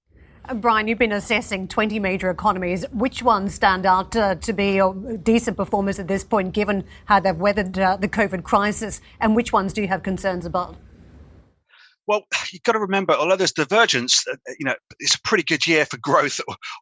Uh, 0.47 0.53
Brian, 0.53 0.87
you've 0.87 0.97
been 0.97 1.11
assessing 1.11 1.67
20 1.67 1.99
major 1.99 2.29
economies. 2.29 2.85
Which 2.93 3.21
ones 3.21 3.53
stand 3.53 3.85
out 3.85 4.15
uh, 4.15 4.35
to 4.35 4.53
be 4.53 4.79
uh, 4.79 4.91
decent 5.21 5.57
performers 5.57 5.99
at 5.99 6.07
this 6.07 6.23
point, 6.23 6.53
given 6.53 6.85
how 7.05 7.19
they've 7.19 7.35
weathered 7.35 7.77
uh, 7.77 7.97
the 7.97 8.07
COVID 8.07 8.43
crisis? 8.43 9.01
And 9.19 9.35
which 9.35 9.51
ones 9.51 9.73
do 9.73 9.81
you 9.81 9.89
have 9.89 10.03
concerns 10.03 10.45
about? 10.45 10.77
Well, 12.07 12.23
you've 12.51 12.63
got 12.63 12.73
to 12.73 12.79
remember, 12.79 13.13
although 13.13 13.35
there's 13.35 13.51
divergence, 13.51 14.23
uh, 14.31 14.35
you 14.59 14.65
know, 14.65 14.75
it's 14.99 15.15
a 15.15 15.21
pretty 15.21 15.43
good 15.43 15.67
year 15.67 15.85
for 15.85 15.97
growth 15.97 16.39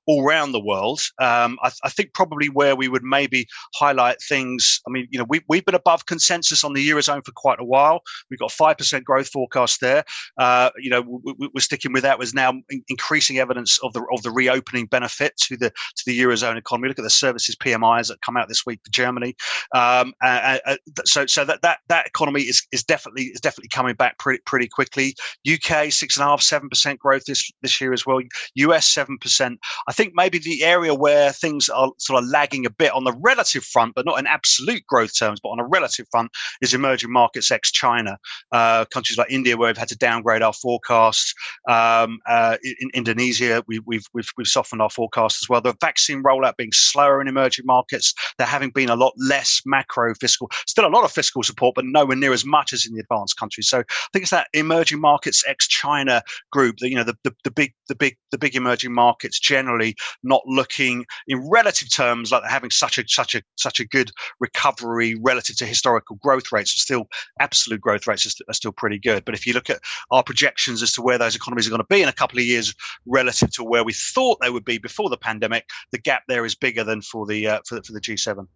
all 0.07 0.25
around 0.25 0.51
the 0.51 0.59
world. 0.59 1.01
Um, 1.19 1.57
I, 1.63 1.71
I, 1.83 1.89
think 1.89 2.13
probably 2.13 2.47
where 2.49 2.75
we 2.75 2.87
would 2.87 3.03
maybe 3.03 3.47
highlight 3.75 4.17
things, 4.21 4.81
I 4.87 4.91
mean, 4.91 5.07
you 5.11 5.19
know, 5.19 5.25
we, 5.27 5.41
we've 5.49 5.65
been 5.65 5.75
above 5.75 6.05
consensus 6.05 6.63
on 6.63 6.73
the 6.73 6.87
Eurozone 6.87 7.25
for 7.25 7.31
quite 7.31 7.59
a 7.59 7.65
while. 7.65 8.01
We've 8.29 8.39
got 8.39 8.51
5% 8.51 9.03
growth 9.03 9.29
forecast 9.29 9.81
there. 9.81 10.03
Uh, 10.37 10.69
you 10.77 10.89
know, 10.89 11.01
we, 11.23 11.49
are 11.55 11.61
sticking 11.61 11.93
with 11.93 12.03
that. 12.03 12.19
Was 12.19 12.33
now 12.33 12.53
increasing 12.89 13.39
evidence 13.39 13.79
of 13.83 13.93
the 13.93 14.05
of 14.13 14.21
the 14.23 14.31
reopening 14.31 14.85
benefit 14.85 15.35
to 15.37 15.57
the 15.57 15.69
to 15.69 16.03
the 16.05 16.19
Eurozone 16.19 16.57
economy. 16.57 16.87
Look 16.87 16.99
at 16.99 17.03
the 17.03 17.09
services 17.09 17.55
PMIs 17.55 18.07
that 18.07 18.21
come 18.21 18.37
out 18.37 18.47
this 18.47 18.65
week 18.65 18.79
for 18.83 18.91
Germany. 18.91 19.35
Um, 19.73 20.13
uh, 20.23 20.59
uh, 20.65 20.77
so 21.05 21.25
so 21.25 21.45
that, 21.45 21.61
that, 21.61 21.79
that 21.89 22.07
economy 22.07 22.41
is, 22.41 22.65
is 22.71 22.83
definitely 22.83 23.23
is 23.25 23.41
definitely 23.41 23.69
coming 23.69 23.95
back 23.95 24.17
pretty, 24.19 24.41
pretty 24.45 24.67
quickly. 24.67 25.14
UK 25.51 25.91
six 25.91 26.17
and 26.17 26.25
a 26.25 26.27
half, 26.27 26.41
seven 26.41 26.69
percent 26.69 26.99
growth 26.99 27.25
this 27.25 27.49
this 27.61 27.79
year 27.79 27.93
as 27.93 28.05
well. 28.05 28.19
US 28.55 28.87
seven 28.87 29.17
percent. 29.17 29.59
I 29.87 29.93
think 29.93 30.13
maybe 30.15 30.39
the 30.39 30.63
area 30.63 30.93
where 30.93 31.31
things 31.31 31.69
are 31.69 31.91
sort 31.99 32.23
of 32.23 32.29
lagging 32.29 32.65
a 32.65 32.69
bit 32.69 32.91
on 32.91 33.03
the 33.03 33.13
relative 33.19 33.63
front, 33.63 33.95
but 33.95 34.05
not 34.05 34.19
in 34.19 34.27
absolute 34.27 34.85
growth 34.87 35.17
terms, 35.17 35.39
but 35.41 35.49
on 35.49 35.59
a 35.59 35.65
relative 35.65 36.07
front, 36.11 36.31
is 36.61 36.73
emerging 36.73 37.11
markets 37.11 37.51
ex 37.51 37.71
China. 37.71 38.17
Uh, 38.51 38.85
countries 38.85 39.17
like 39.17 39.31
India, 39.31 39.57
where 39.57 39.69
we've 39.69 39.77
had 39.77 39.87
to 39.89 39.97
downgrade 39.97 40.41
our 40.41 40.53
forecasts. 40.53 41.33
Um, 41.67 42.19
uh, 42.27 42.57
in 42.63 42.89
Indonesia, 42.93 43.63
we, 43.67 43.79
we've, 43.79 44.05
we've 44.13 44.29
we've 44.37 44.47
softened 44.47 44.81
our 44.81 44.89
forecast 44.89 45.43
as 45.43 45.49
well. 45.49 45.61
The 45.61 45.75
vaccine 45.81 46.23
rollout 46.23 46.57
being 46.57 46.71
slower 46.71 47.21
in 47.21 47.27
emerging 47.27 47.65
markets. 47.65 48.13
There 48.37 48.47
having 48.47 48.69
been 48.69 48.89
a 48.89 48.95
lot 48.95 49.13
less 49.17 49.61
macro 49.65 50.13
fiscal, 50.15 50.49
still 50.67 50.85
a 50.85 50.89
lot 50.89 51.03
of 51.03 51.11
fiscal 51.11 51.43
support, 51.43 51.75
but 51.75 51.85
nowhere 51.85 52.15
near 52.15 52.33
as 52.33 52.45
much 52.45 52.73
as 52.73 52.85
in 52.85 52.93
the 52.93 53.01
advanced 53.01 53.37
countries. 53.37 53.67
So 53.67 53.79
I 53.79 54.07
think 54.13 54.23
it's 54.23 54.31
that 54.31 54.47
emerging 54.53 54.99
markets 55.05 55.43
ex-China 55.47 56.21
group, 56.51 56.77
the, 56.79 56.89
you 56.89 56.95
know, 56.95 57.03
the, 57.03 57.15
the, 57.23 57.33
the 57.43 57.51
big, 57.51 57.73
the 57.87 57.95
big, 57.95 58.17
the 58.31 58.37
big 58.37 58.55
emerging 58.55 58.93
markets 58.93 59.39
generally 59.39 59.95
not 60.23 60.41
looking 60.45 61.05
in 61.27 61.47
relative 61.49 61.93
terms 61.93 62.31
like 62.31 62.43
having 62.49 62.71
such 62.71 62.97
a 62.97 63.03
such 63.07 63.35
a 63.35 63.41
such 63.55 63.79
a 63.79 63.85
good 63.85 64.11
recovery 64.39 65.15
relative 65.21 65.55
to 65.57 65.65
historical 65.65 66.17
growth 66.17 66.51
rates. 66.51 66.71
Still, 66.71 67.07
absolute 67.39 67.81
growth 67.81 68.07
rates 68.07 68.25
are, 68.25 68.43
are 68.49 68.53
still 68.53 68.71
pretty 68.71 68.97
good. 68.97 69.23
But 69.25 69.35
if 69.35 69.45
you 69.45 69.53
look 69.53 69.69
at 69.69 69.79
our 70.11 70.23
projections 70.23 70.81
as 70.81 70.91
to 70.93 71.01
where 71.01 71.17
those 71.17 71.35
economies 71.35 71.67
are 71.67 71.69
going 71.69 71.81
to 71.81 71.87
be 71.89 72.01
in 72.01 72.09
a 72.09 72.13
couple 72.13 72.39
of 72.39 72.45
years 72.45 72.73
relative 73.05 73.51
to 73.51 73.63
where 73.63 73.83
we 73.83 73.93
thought 73.93 74.39
they 74.41 74.49
would 74.49 74.65
be 74.65 74.77
before 74.77 75.09
the 75.09 75.17
pandemic, 75.17 75.69
the 75.91 75.99
gap 75.99 76.23
there 76.27 76.45
is 76.45 76.55
bigger 76.55 76.83
than 76.83 77.01
for 77.01 77.25
the 77.25 77.47
uh, 77.47 77.59
for, 77.67 77.81
for 77.83 77.93
the 77.93 78.01
G7. 78.01 78.47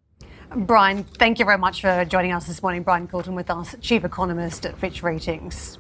Brian, 0.56 1.04
thank 1.04 1.38
you 1.38 1.46
very 1.46 1.60
much 1.60 1.82
for 1.82 2.04
joining 2.06 2.32
us 2.32 2.48
this 2.48 2.64
morning. 2.64 2.82
Brian 2.82 3.08
Coulton 3.08 3.36
with 3.36 3.52
us, 3.52 3.76
Chief 3.82 4.04
Economist 4.04 4.66
at 4.66 4.78
Fitch 4.78 5.04
Ratings. 5.04 5.78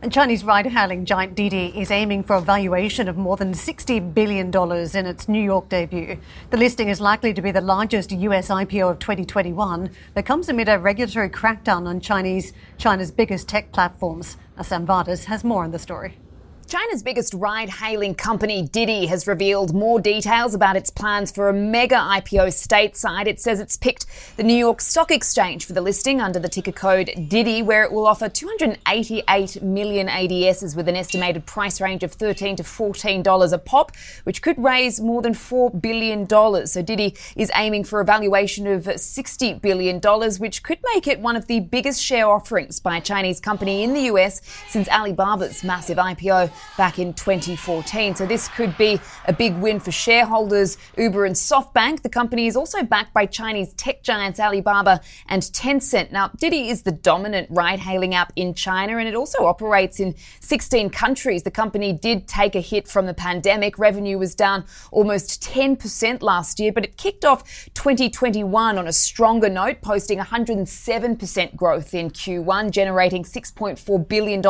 And 0.00 0.12
Chinese 0.12 0.44
ride-hailing 0.44 1.06
giant 1.06 1.34
Didi 1.34 1.76
is 1.76 1.90
aiming 1.90 2.22
for 2.22 2.36
a 2.36 2.40
valuation 2.40 3.08
of 3.08 3.16
more 3.16 3.36
than 3.36 3.52
$60 3.52 4.14
billion 4.14 4.54
in 4.54 5.06
its 5.06 5.28
New 5.28 5.42
York 5.42 5.68
debut. 5.68 6.18
The 6.50 6.56
listing 6.56 6.88
is 6.88 7.00
likely 7.00 7.34
to 7.34 7.42
be 7.42 7.50
the 7.50 7.60
largest 7.60 8.12
US 8.12 8.48
IPO 8.48 8.92
of 8.92 9.00
2021 9.00 9.90
that 10.14 10.24
comes 10.24 10.48
amid 10.48 10.68
a 10.68 10.78
regulatory 10.78 11.28
crackdown 11.28 11.88
on 11.88 12.00
Chinese 12.00 12.52
China's 12.76 13.10
biggest 13.10 13.48
tech 13.48 13.72
platforms. 13.72 14.36
Assam 14.56 14.86
Vadas 14.86 15.24
has 15.24 15.42
more 15.42 15.64
on 15.64 15.72
the 15.72 15.80
story. 15.80 16.16
China's 16.68 17.02
biggest 17.02 17.32
ride 17.32 17.70
hailing 17.70 18.14
company, 18.14 18.60
Didi, 18.60 19.06
has 19.06 19.26
revealed 19.26 19.74
more 19.74 19.98
details 19.98 20.52
about 20.52 20.76
its 20.76 20.90
plans 20.90 21.30
for 21.30 21.48
a 21.48 21.52
mega 21.54 21.94
IPO 21.94 22.48
stateside. 22.48 23.26
It 23.26 23.40
says 23.40 23.58
it's 23.58 23.78
picked 23.78 24.04
the 24.36 24.42
New 24.42 24.54
York 24.54 24.82
Stock 24.82 25.10
Exchange 25.10 25.64
for 25.64 25.72
the 25.72 25.80
listing 25.80 26.20
under 26.20 26.38
the 26.38 26.48
ticker 26.50 26.72
code 26.72 27.10
Didi, 27.26 27.62
where 27.62 27.84
it 27.84 27.90
will 27.90 28.06
offer 28.06 28.28
288 28.28 29.62
million 29.62 30.08
ADSs 30.08 30.76
with 30.76 30.88
an 30.88 30.96
estimated 30.96 31.46
price 31.46 31.80
range 31.80 32.02
of 32.02 32.12
13 32.12 32.56
to 32.56 32.62
$14 32.62 33.52
a 33.54 33.58
pop, 33.58 33.92
which 34.24 34.42
could 34.42 34.62
raise 34.62 35.00
more 35.00 35.22
than 35.22 35.32
$4 35.32 35.80
billion. 35.80 36.28
So 36.66 36.82
Didi 36.82 37.16
is 37.34 37.50
aiming 37.54 37.84
for 37.84 38.02
a 38.02 38.04
valuation 38.04 38.66
of 38.66 38.84
$60 38.84 39.62
billion, 39.62 40.00
which 40.38 40.62
could 40.62 40.80
make 40.94 41.06
it 41.06 41.18
one 41.18 41.34
of 41.34 41.46
the 41.46 41.60
biggest 41.60 42.02
share 42.02 42.28
offerings 42.28 42.78
by 42.78 42.98
a 42.98 43.00
Chinese 43.00 43.40
company 43.40 43.82
in 43.82 43.94
the 43.94 44.02
US 44.02 44.42
since 44.68 44.86
Alibaba's 44.88 45.64
massive 45.64 45.96
IPO 45.96 46.52
back 46.76 46.98
in 46.98 47.14
2014. 47.14 48.14
So 48.16 48.26
this 48.26 48.48
could 48.48 48.76
be 48.76 49.00
a 49.26 49.32
big 49.32 49.56
win 49.56 49.80
for 49.80 49.90
shareholders. 49.90 50.78
Uber 50.96 51.24
and 51.24 51.34
SoftBank, 51.34 52.02
the 52.02 52.08
company 52.08 52.46
is 52.46 52.56
also 52.56 52.82
backed 52.82 53.12
by 53.12 53.26
Chinese 53.26 53.74
tech 53.74 54.02
giants 54.02 54.40
Alibaba 54.40 55.00
and 55.28 55.42
Tencent. 55.42 56.12
Now, 56.12 56.28
Didi 56.36 56.68
is 56.68 56.82
the 56.82 56.92
dominant 56.92 57.48
ride 57.50 57.80
hailing 57.80 58.14
app 58.14 58.32
in 58.36 58.54
China 58.54 58.98
and 58.98 59.08
it 59.08 59.14
also 59.14 59.44
operates 59.44 60.00
in 60.00 60.14
16 60.40 60.90
countries. 60.90 61.42
The 61.42 61.50
company 61.50 61.92
did 61.92 62.28
take 62.28 62.54
a 62.54 62.60
hit 62.60 62.88
from 62.88 63.06
the 63.06 63.14
pandemic. 63.14 63.78
Revenue 63.78 64.18
was 64.18 64.34
down 64.34 64.64
almost 64.90 65.42
10% 65.42 66.22
last 66.22 66.60
year, 66.60 66.72
but 66.72 66.84
it 66.84 66.96
kicked 66.96 67.24
off 67.24 67.68
2021 67.74 68.78
on 68.78 68.86
a 68.86 68.92
stronger 68.92 69.48
note, 69.48 69.80
posting 69.82 70.18
107% 70.18 71.56
growth 71.56 71.94
in 71.94 72.10
Q1, 72.10 72.70
generating 72.70 73.24
$6.4 73.24 74.08
billion 74.08 74.42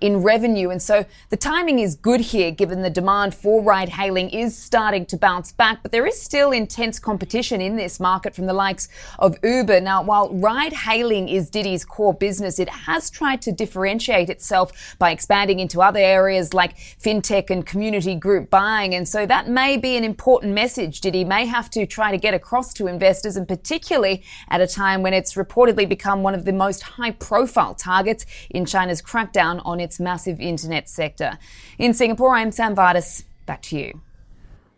in 0.00 0.22
revenue. 0.22 0.70
And 0.70 0.82
so 0.82 1.04
the 1.30 1.33
timing 1.36 1.78
is 1.78 1.94
good 1.94 2.20
here 2.20 2.50
given 2.50 2.82
the 2.82 2.90
demand 2.90 3.34
for 3.34 3.62
ride 3.62 3.88
hailing 3.88 4.30
is 4.30 4.56
starting 4.56 5.06
to 5.06 5.16
bounce 5.16 5.52
back, 5.52 5.82
but 5.82 5.90
there 5.90 6.06
is 6.06 6.20
still 6.20 6.52
intense 6.52 6.98
competition 6.98 7.60
in 7.60 7.76
this 7.76 7.98
market 7.98 8.34
from 8.34 8.46
the 8.46 8.52
likes 8.52 8.88
of 9.18 9.38
Uber. 9.42 9.80
Now, 9.80 10.02
while 10.02 10.28
ride 10.34 10.72
hailing 10.72 11.28
is 11.28 11.48
Didi's 11.48 11.84
core 11.84 12.12
business, 12.12 12.58
it 12.58 12.68
has 12.68 13.10
tried 13.10 13.40
to 13.42 13.52
differentiate 13.52 14.28
itself 14.28 14.96
by 14.98 15.10
expanding 15.10 15.60
into 15.60 15.80
other 15.80 16.00
areas 16.00 16.52
like 16.52 16.76
fintech 16.76 17.50
and 17.50 17.64
community 17.64 18.14
group 18.14 18.50
buying. 18.50 18.94
And 18.94 19.08
so 19.08 19.24
that 19.26 19.48
may 19.48 19.76
be 19.76 19.96
an 19.96 20.04
important 20.04 20.52
message 20.52 21.00
Didi 21.00 21.24
may 21.24 21.46
have 21.46 21.70
to 21.70 21.86
try 21.86 22.10
to 22.10 22.18
get 22.18 22.34
across 22.34 22.74
to 22.74 22.86
investors, 22.86 23.36
and 23.36 23.48
particularly 23.48 24.22
at 24.48 24.60
a 24.60 24.66
time 24.66 25.02
when 25.02 25.14
it's 25.14 25.34
reportedly 25.34 25.88
become 25.88 26.22
one 26.22 26.34
of 26.34 26.44
the 26.44 26.52
most 26.52 26.82
high 26.82 27.12
profile 27.12 27.74
targets 27.74 28.26
in 28.50 28.64
China's 28.66 29.00
crackdown 29.00 29.62
on 29.64 29.80
its 29.80 29.98
massive 29.98 30.40
internet 30.40 30.88
sector. 30.88 31.23
Sector. 31.24 31.38
In 31.78 31.94
Singapore, 31.94 32.34
I'm 32.34 32.52
Sam 32.52 32.74
Vadas. 32.74 33.24
Back 33.46 33.62
to 33.62 33.78
you. 33.78 34.00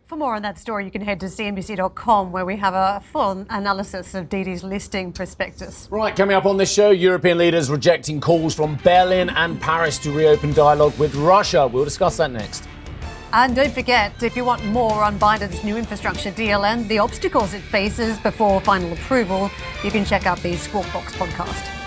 For 0.05 0.15
more 0.15 0.35
on 0.35 0.41
that 0.43 0.57
story, 0.57 0.85
you 0.85 0.91
can 0.91 1.01
head 1.01 1.19
to 1.19 1.25
cnbc.com 1.25 2.31
where 2.31 2.45
we 2.45 2.55
have 2.55 2.73
a 2.73 3.01
full 3.11 3.45
analysis 3.49 4.15
of 4.15 4.29
Didi's 4.29 4.63
listing 4.63 5.11
prospectus. 5.11 5.89
Right, 5.91 6.15
coming 6.15 6.35
up 6.35 6.45
on 6.45 6.55
this 6.55 6.71
show, 6.71 6.91
European 6.91 7.37
leaders 7.37 7.69
rejecting 7.69 8.21
calls 8.21 8.55
from 8.55 8.77
Berlin 8.83 9.29
and 9.29 9.59
Paris 9.59 9.97
to 9.99 10.11
reopen 10.11 10.53
dialogue 10.53 10.97
with 10.97 11.13
Russia. 11.15 11.67
We'll 11.67 11.83
discuss 11.83 12.17
that 12.17 12.31
next. 12.31 12.63
And 13.33 13.53
don't 13.53 13.73
forget, 13.73 14.23
if 14.23 14.37
you 14.37 14.45
want 14.45 14.63
more 14.67 15.03
on 15.03 15.19
Biden's 15.19 15.61
new 15.65 15.75
infrastructure 15.75 16.31
deal 16.31 16.63
and 16.63 16.87
the 16.87 16.99
obstacles 16.99 17.53
it 17.53 17.61
faces 17.61 18.17
before 18.19 18.61
final 18.61 18.93
approval, 18.93 19.51
you 19.83 19.91
can 19.91 20.05
check 20.05 20.25
out 20.25 20.39
the 20.39 20.55
Squawk 20.55 20.91
Box 20.93 21.13
podcast. 21.17 21.86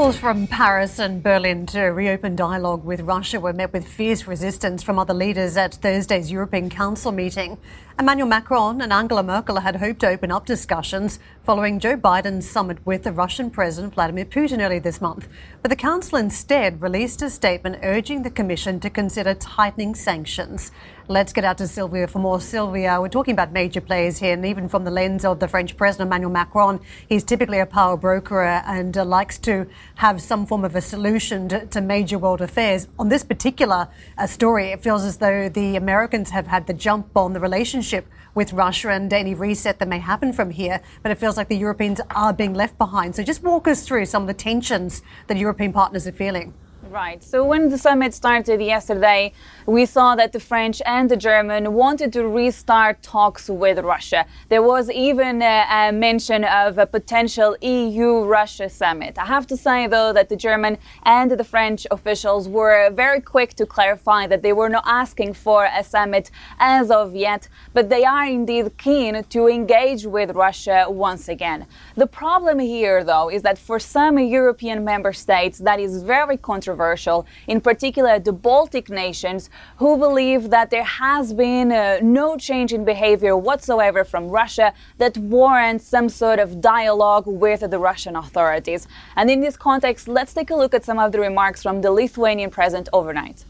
Calls 0.00 0.16
from 0.16 0.46
Paris 0.46 0.98
and 0.98 1.22
Berlin 1.22 1.66
to 1.66 1.82
reopen 1.82 2.34
dialogue 2.34 2.86
with 2.86 3.02
Russia 3.02 3.38
were 3.38 3.52
met 3.52 3.70
with 3.74 3.86
fierce 3.86 4.26
resistance 4.26 4.82
from 4.82 4.98
other 4.98 5.12
leaders 5.12 5.58
at 5.58 5.74
Thursday's 5.74 6.32
European 6.32 6.70
Council 6.70 7.12
meeting. 7.12 7.58
Emmanuel 8.00 8.28
Macron 8.28 8.80
and 8.80 8.94
Angela 8.94 9.22
Merkel 9.22 9.60
had 9.60 9.76
hoped 9.76 10.00
to 10.00 10.08
open 10.08 10.32
up 10.32 10.46
discussions 10.46 11.18
following 11.44 11.78
Joe 11.78 11.98
Biden's 11.98 12.48
summit 12.48 12.78
with 12.86 13.02
the 13.02 13.12
Russian 13.12 13.50
President 13.50 13.92
Vladimir 13.92 14.24
Putin 14.24 14.64
earlier 14.64 14.80
this 14.80 15.02
month. 15.02 15.28
But 15.60 15.68
the 15.68 15.76
Council 15.76 16.16
instead 16.16 16.80
released 16.80 17.20
a 17.20 17.28
statement 17.28 17.80
urging 17.82 18.22
the 18.22 18.30
Commission 18.30 18.80
to 18.80 18.88
consider 18.88 19.34
tightening 19.34 19.94
sanctions. 19.94 20.72
Let's 21.08 21.32
get 21.32 21.44
out 21.44 21.58
to 21.58 21.66
Sylvia 21.66 22.06
for 22.06 22.20
more. 22.20 22.40
Sylvia, 22.40 23.00
we're 23.00 23.08
talking 23.08 23.32
about 23.32 23.52
major 23.52 23.80
players 23.80 24.20
here, 24.20 24.32
and 24.32 24.46
even 24.46 24.68
from 24.68 24.84
the 24.84 24.92
lens 24.92 25.24
of 25.24 25.40
the 25.40 25.48
French 25.48 25.76
President 25.76 26.06
Emmanuel 26.06 26.30
Macron, 26.30 26.80
he's 27.08 27.24
typically 27.24 27.58
a 27.58 27.66
power 27.66 27.96
broker 27.96 28.42
and 28.42 28.96
uh, 28.96 29.04
likes 29.04 29.36
to 29.40 29.66
have 29.96 30.22
some 30.22 30.46
form 30.46 30.64
of 30.64 30.76
a 30.76 30.80
solution 30.80 31.48
to, 31.48 31.66
to 31.66 31.80
major 31.80 32.16
world 32.16 32.40
affairs. 32.40 32.86
On 32.96 33.08
this 33.08 33.24
particular 33.24 33.88
uh, 34.16 34.26
story, 34.28 34.68
it 34.68 34.84
feels 34.84 35.04
as 35.04 35.16
though 35.16 35.48
the 35.48 35.74
Americans 35.74 36.30
have 36.30 36.46
had 36.46 36.68
the 36.68 36.74
jump 36.74 37.14
on 37.16 37.32
the 37.32 37.40
relationship 37.40 37.89
with 38.34 38.52
Russia 38.52 38.90
and 38.90 39.12
any 39.12 39.34
reset 39.34 39.78
that 39.78 39.88
may 39.88 39.98
happen 39.98 40.32
from 40.32 40.50
here, 40.50 40.80
but 41.02 41.10
it 41.10 41.18
feels 41.18 41.36
like 41.36 41.48
the 41.48 41.56
Europeans 41.56 42.00
are 42.10 42.32
being 42.32 42.54
left 42.54 42.78
behind. 42.78 43.16
So 43.16 43.22
just 43.22 43.42
walk 43.42 43.66
us 43.66 43.86
through 43.86 44.06
some 44.06 44.22
of 44.22 44.28
the 44.28 44.34
tensions 44.34 45.02
that 45.26 45.36
European 45.36 45.72
partners 45.72 46.06
are 46.06 46.12
feeling. 46.12 46.54
Right. 46.90 47.22
So 47.22 47.44
when 47.44 47.68
the 47.68 47.78
summit 47.78 48.12
started 48.14 48.60
yesterday, 48.60 49.32
we 49.64 49.86
saw 49.86 50.16
that 50.16 50.32
the 50.32 50.40
French 50.40 50.82
and 50.84 51.08
the 51.08 51.16
German 51.16 51.72
wanted 51.72 52.12
to 52.14 52.26
restart 52.26 53.00
talks 53.00 53.48
with 53.48 53.78
Russia. 53.78 54.26
There 54.48 54.62
was 54.62 54.90
even 54.90 55.40
a, 55.40 55.66
a 55.70 55.92
mention 55.92 56.42
of 56.42 56.78
a 56.78 56.86
potential 56.86 57.56
EU-Russia 57.60 58.68
summit. 58.68 59.18
I 59.18 59.26
have 59.26 59.46
to 59.48 59.56
say 59.56 59.86
though 59.86 60.12
that 60.12 60.30
the 60.30 60.34
German 60.34 60.78
and 61.04 61.30
the 61.30 61.44
French 61.44 61.86
officials 61.92 62.48
were 62.48 62.90
very 62.90 63.20
quick 63.20 63.54
to 63.54 63.66
clarify 63.66 64.26
that 64.26 64.42
they 64.42 64.52
were 64.52 64.68
not 64.68 64.82
asking 64.84 65.34
for 65.34 65.66
a 65.66 65.84
summit 65.84 66.32
as 66.58 66.90
of 66.90 67.14
yet, 67.14 67.46
but 67.72 67.88
they 67.88 68.04
are 68.04 68.26
indeed 68.26 68.76
keen 68.78 69.22
to 69.22 69.46
engage 69.46 70.06
with 70.06 70.32
Russia 70.32 70.86
once 70.88 71.28
again. 71.28 71.68
The 71.94 72.08
problem 72.08 72.58
here 72.58 73.04
though 73.04 73.30
is 73.30 73.42
that 73.42 73.58
for 73.58 73.78
some 73.78 74.18
European 74.18 74.82
member 74.84 75.12
states 75.12 75.58
that 75.58 75.78
is 75.78 76.02
very 76.02 76.36
controversial 76.36 76.79
controversial, 76.80 77.26
in 77.46 77.60
particular 77.60 78.18
the 78.18 78.32
Baltic 78.32 78.88
nations, 78.88 79.50
who 79.78 79.96
believe 79.98 80.50
that 80.50 80.70
there 80.70 80.84
has 80.84 81.32
been 81.32 81.72
uh, 81.72 81.98
no 82.02 82.36
change 82.36 82.72
in 82.72 82.84
behavior 82.84 83.36
whatsoever 83.36 84.04
from 84.04 84.28
Russia 84.28 84.72
that 84.98 85.16
warrants 85.18 85.86
some 85.86 86.08
sort 86.08 86.38
of 86.38 86.60
dialogue 86.60 87.26
with 87.26 87.60
the 87.70 87.78
Russian 87.78 88.16
authorities. 88.16 88.88
And 89.16 89.30
in 89.30 89.40
this 89.40 89.56
context, 89.56 90.08
let's 90.08 90.32
take 90.32 90.50
a 90.50 90.56
look 90.56 90.74
at 90.74 90.84
some 90.84 90.98
of 90.98 91.12
the 91.12 91.20
remarks 91.20 91.62
from 91.62 91.82
the 91.82 91.90
Lithuanian 91.90 92.50
president 92.50 92.88
overnight. 92.92 93.44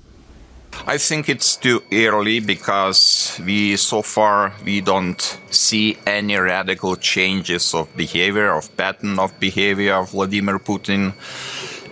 I 0.86 0.98
think 0.98 1.28
it's 1.28 1.56
too 1.56 1.82
early 1.92 2.40
because 2.40 3.38
we 3.44 3.76
so 3.76 4.02
far 4.02 4.52
we 4.64 4.80
don't 4.80 5.20
see 5.50 5.98
any 6.06 6.36
radical 6.36 6.96
changes 6.96 7.74
of 7.74 7.86
behavior 7.96 8.50
of 8.58 8.64
pattern 8.76 9.18
of 9.18 9.30
behavior 9.40 9.94
of 9.94 10.10
Vladimir 10.10 10.58
Putin 10.58 11.12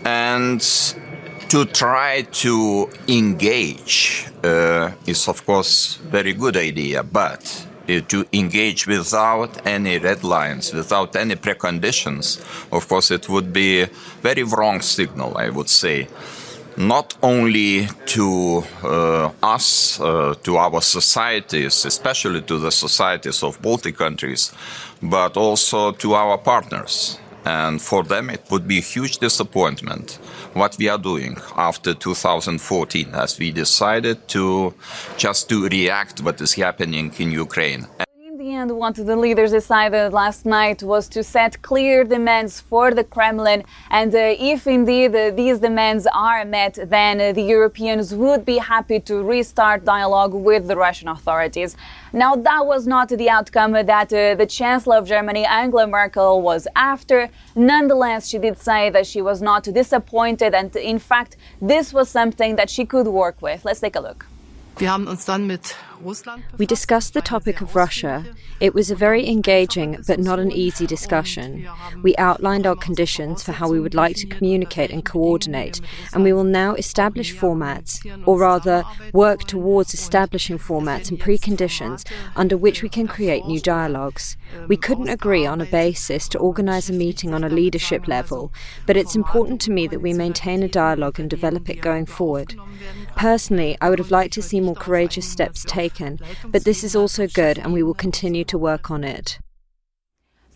and 0.05 0.62
to 1.49 1.65
try 1.65 2.23
to 2.31 2.89
engage 3.09 4.27
uh, 4.45 4.91
is 5.07 5.29
of 5.29 5.45
course 5.47 5.97
very 6.11 6.33
good 6.33 6.57
idea 6.57 7.03
but 7.03 7.67
uh, 7.89 8.01
to 8.09 8.27
engage 8.33 8.87
without 8.87 9.67
any 9.67 9.99
red 9.99 10.23
lines 10.23 10.73
without 10.75 11.17
any 11.17 11.35
preconditions 11.35 12.41
of 12.71 12.87
course 12.89 13.11
it 13.11 13.29
would 13.29 13.53
be 13.53 13.85
very 14.21 14.43
wrong 14.43 14.81
signal 14.81 15.37
i 15.39 15.49
would 15.49 15.69
say 15.69 16.07
not 16.79 17.17
only 17.23 17.89
to 18.07 18.63
uh, 18.85 19.33
us, 19.43 20.01
uh, 20.01 20.33
to 20.45 20.57
our 20.57 20.81
societies, 20.81 21.85
especially 21.85 22.41
to 22.43 22.57
the 22.57 22.71
societies 22.71 23.43
of 23.43 23.61
Baltic 23.61 23.97
countries, 23.97 24.53
but 25.03 25.37
also 25.37 25.91
to 25.91 26.15
our 26.15 26.39
partners. 26.39 27.19
And 27.49 27.81
for 27.81 28.03
them, 28.05 28.29
it 28.29 28.43
would 28.51 28.69
be 28.69 28.79
a 28.79 28.83
huge 28.95 29.19
disappointment 29.19 30.19
what 30.53 30.77
we 30.79 30.89
are 30.91 30.99
doing 30.99 31.39
after 31.57 31.95
2014 31.95 33.15
as 33.15 33.39
we 33.39 33.51
decided 33.53 34.29
to 34.29 34.75
just 35.17 35.49
to 35.49 35.67
react 35.69 36.21
what 36.21 36.41
is 36.43 36.53
happening 36.53 37.11
in 37.19 37.31
Ukraine. 37.33 37.87
End, 38.59 38.73
what 38.73 38.97
the 38.97 39.14
leaders 39.14 39.53
decided 39.53 40.12
last 40.12 40.44
night 40.44 40.83
was 40.83 41.07
to 41.11 41.23
set 41.23 41.62
clear 41.62 42.03
demands 42.03 42.61
for 42.61 42.92
the 42.92 43.05
Kremlin, 43.05 43.62
and 43.88 44.12
uh, 44.12 44.35
if 44.53 44.66
indeed 44.66 45.14
uh, 45.14 45.31
these 45.31 45.61
demands 45.61 46.09
are 46.12 46.44
met, 46.44 46.75
then 46.97 47.21
uh, 47.21 47.33
the 47.33 47.42
Europeans 47.42 48.12
would 48.12 48.44
be 48.44 48.59
happy 48.59 48.99
to 49.01 49.23
restart 49.23 49.85
dialogue 49.85 50.35
with 50.35 50.66
the 50.66 50.77
Russian 50.77 51.07
authorities. 51.07 51.77
Now, 52.12 52.35
that 52.35 52.66
was 52.66 52.88
not 52.88 53.09
the 53.11 53.31
outcome 53.31 53.73
that 53.73 54.12
uh, 54.12 54.35
the 54.35 54.47
Chancellor 54.47 54.97
of 54.97 55.07
Germany, 55.07 55.44
Angela 55.44 55.87
Merkel, 55.87 56.42
was 56.42 56.66
after. 56.75 57.31
Nonetheless, 57.55 58.29
she 58.29 58.38
did 58.38 58.59
say 58.59 58.90
that 58.90 59.07
she 59.07 59.23
was 59.23 59.40
not 59.40 59.62
disappointed, 59.62 60.53
and 60.53 60.75
in 60.75 60.99
fact, 60.99 61.37
this 61.62 61.92
was 61.92 62.09
something 62.09 62.57
that 62.57 62.71
she 62.71 62.85
could 62.85 63.07
work 63.07 63.40
with. 63.40 63.64
Let's 63.64 63.79
take 63.79 63.94
a 63.94 64.01
look. 64.01 64.27
We 66.59 66.67
discussed 66.67 67.15
the 67.15 67.21
topic 67.21 67.61
of 67.61 67.75
Russia. 67.75 68.25
It 68.61 68.75
was 68.75 68.91
a 68.91 68.97
very 68.97 69.29
engaging 69.29 70.03
but 70.07 70.21
not 70.21 70.39
an 70.39 70.53
easy 70.53 70.87
discussion. 70.87 71.69
We 72.03 72.17
outlined 72.17 72.67
our 72.67 72.77
conditions 72.77 73.43
for 73.43 73.53
how 73.53 73.69
we 73.69 73.81
would 73.81 73.95
like 73.95 74.17
to 74.17 74.27
communicate 74.27 74.91
and 74.91 75.05
coordinate, 75.05 75.81
and 76.13 76.23
we 76.23 76.33
will 76.33 76.45
now 76.45 76.75
establish 76.75 77.35
formats, 77.35 78.05
or 78.27 78.39
rather, 78.39 78.85
work 79.13 79.45
towards 79.45 79.95
establishing 79.95 80.59
formats 80.59 81.11
and 81.11 81.21
preconditions 81.21 82.09
under 82.37 82.57
which 82.57 82.83
we 82.83 82.89
can 82.89 83.09
create 83.09 83.47
new 83.47 83.61
dialogues. 83.61 84.37
We 84.69 84.77
couldn't 84.77 85.09
agree 85.09 85.47
on 85.47 85.61
a 85.61 85.67
basis 85.67 86.29
to 86.29 86.39
organize 86.39 86.89
a 86.89 86.93
meeting 86.93 87.35
on 87.35 87.45
a 87.45 87.49
leadership 87.49 88.07
level, 88.09 88.53
but 88.87 88.97
it's 88.97 89.17
important 89.17 89.61
to 89.63 89.73
me 89.73 89.87
that 89.89 90.03
we 90.03 90.13
maintain 90.13 90.63
a 90.63 90.69
dialogue 90.69 91.19
and 91.19 91.29
develop 91.29 91.69
it 91.69 91.81
going 91.81 92.07
forward. 92.07 92.55
Personally, 93.18 93.76
I 93.81 93.90
would 93.90 93.98
have 93.98 94.12
liked 94.12 94.33
to 94.35 94.42
see 94.42 94.61
more 94.61 94.76
courageous 94.76 95.28
steps 95.28 95.64
taken, 95.64 96.20
but 96.46 96.62
this 96.62 96.85
is 96.85 96.94
also 96.94 97.26
good 97.26 97.59
and 97.59 97.72
we 97.72 97.83
will 97.83 97.92
continue 97.92 98.44
to 98.44 98.57
work 98.57 98.92
on 98.92 99.02
it. 99.02 99.40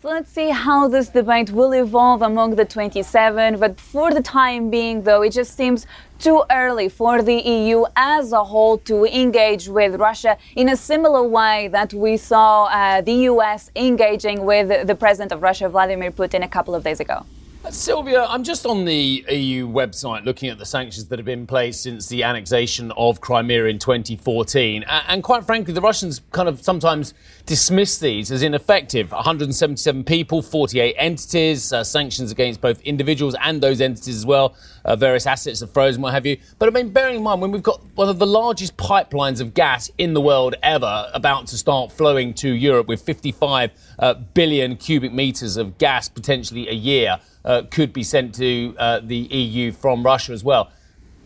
So 0.01 0.07
let's 0.07 0.31
see 0.31 0.49
how 0.49 0.87
this 0.87 1.09
debate 1.09 1.51
will 1.51 1.73
evolve 1.73 2.21
among 2.21 2.55
the 2.55 2.63
27. 2.63 3.59
But 3.59 3.81
for 3.81 4.13
the 4.13 4.21
time 4.21 4.69
being, 4.69 5.03
though, 5.03 5.23
it 5.23 5.31
just 5.31 5.57
seems 5.57 5.85
too 6.19 6.43
early 6.49 6.87
for 6.87 7.21
the 7.21 7.35
EU 7.35 7.83
as 7.97 8.31
a 8.31 8.45
whole 8.45 8.77
to 8.79 9.05
engage 9.05 9.67
with 9.67 9.95
Russia 9.95 10.37
in 10.55 10.69
a 10.69 10.77
similar 10.77 11.23
way 11.23 11.67
that 11.69 11.93
we 11.93 12.15
saw 12.15 12.65
uh, 12.65 13.01
the 13.01 13.27
US 13.31 13.71
engaging 13.75 14.45
with 14.45 14.87
the 14.87 14.95
president 14.95 15.33
of 15.33 15.41
Russia, 15.41 15.67
Vladimir 15.67 16.11
Putin, 16.11 16.45
a 16.45 16.47
couple 16.47 16.75
of 16.75 16.83
days 16.85 17.01
ago. 17.01 17.25
Sylvia, 17.69 18.25
I'm 18.25 18.43
just 18.43 18.65
on 18.65 18.83
the 18.83 19.25
EU 19.29 19.67
website 19.67 20.25
looking 20.25 20.49
at 20.49 20.59
the 20.59 20.65
sanctions 20.65 21.07
that 21.07 21.17
have 21.17 21.25
been 21.25 21.47
placed 21.47 21.81
since 21.81 22.07
the 22.07 22.21
annexation 22.21 22.91
of 22.97 23.21
Crimea 23.21 23.65
in 23.65 23.79
2014. 23.79 24.83
And 24.83 25.23
quite 25.23 25.45
frankly, 25.45 25.73
the 25.73 25.81
Russians 25.81 26.21
kind 26.31 26.49
of 26.49 26.61
sometimes 26.61 27.13
dismiss 27.45 27.97
these 27.99 28.31
as 28.31 28.43
ineffective. 28.43 29.11
177 29.11 30.03
people, 30.03 30.41
48 30.41 30.95
entities, 30.97 31.71
uh, 31.71 31.85
sanctions 31.85 32.31
against 32.31 32.59
both 32.59 32.81
individuals 32.81 33.33
and 33.41 33.61
those 33.61 33.79
entities 33.79 34.17
as 34.17 34.25
well. 34.25 34.55
Uh, 34.83 34.97
various 34.97 35.25
assets 35.25 35.63
are 35.63 35.67
frozen, 35.67 36.01
what 36.01 36.13
have 36.13 36.25
you. 36.25 36.37
But 36.59 36.67
I 36.67 36.71
mean, 36.73 36.91
bearing 36.91 37.15
in 37.15 37.23
mind, 37.23 37.41
when 37.41 37.51
we've 37.51 37.63
got 37.63 37.81
one 37.95 38.09
of 38.09 38.19
the 38.19 38.27
largest 38.27 38.75
pipelines 38.75 39.39
of 39.39 39.53
gas 39.53 39.89
in 39.97 40.13
the 40.13 40.21
world 40.21 40.55
ever 40.61 41.09
about 41.13 41.47
to 41.47 41.57
start 41.57 41.93
flowing 41.93 42.33
to 42.35 42.49
Europe 42.49 42.87
with 42.87 43.01
55 43.01 43.71
uh, 43.99 44.13
billion 44.15 44.75
cubic 44.75 45.13
meters 45.13 45.55
of 45.55 45.77
gas 45.77 46.09
potentially 46.09 46.67
a 46.67 46.73
year 46.73 47.19
uh, 47.45 47.63
could 47.69 47.93
be 47.93 48.03
sent 48.03 48.35
to 48.35 48.75
uh, 48.77 48.99
the 49.03 49.17
EU 49.17 49.71
from 49.71 50.03
Russia 50.03 50.31
as 50.31 50.43
well. 50.43 50.71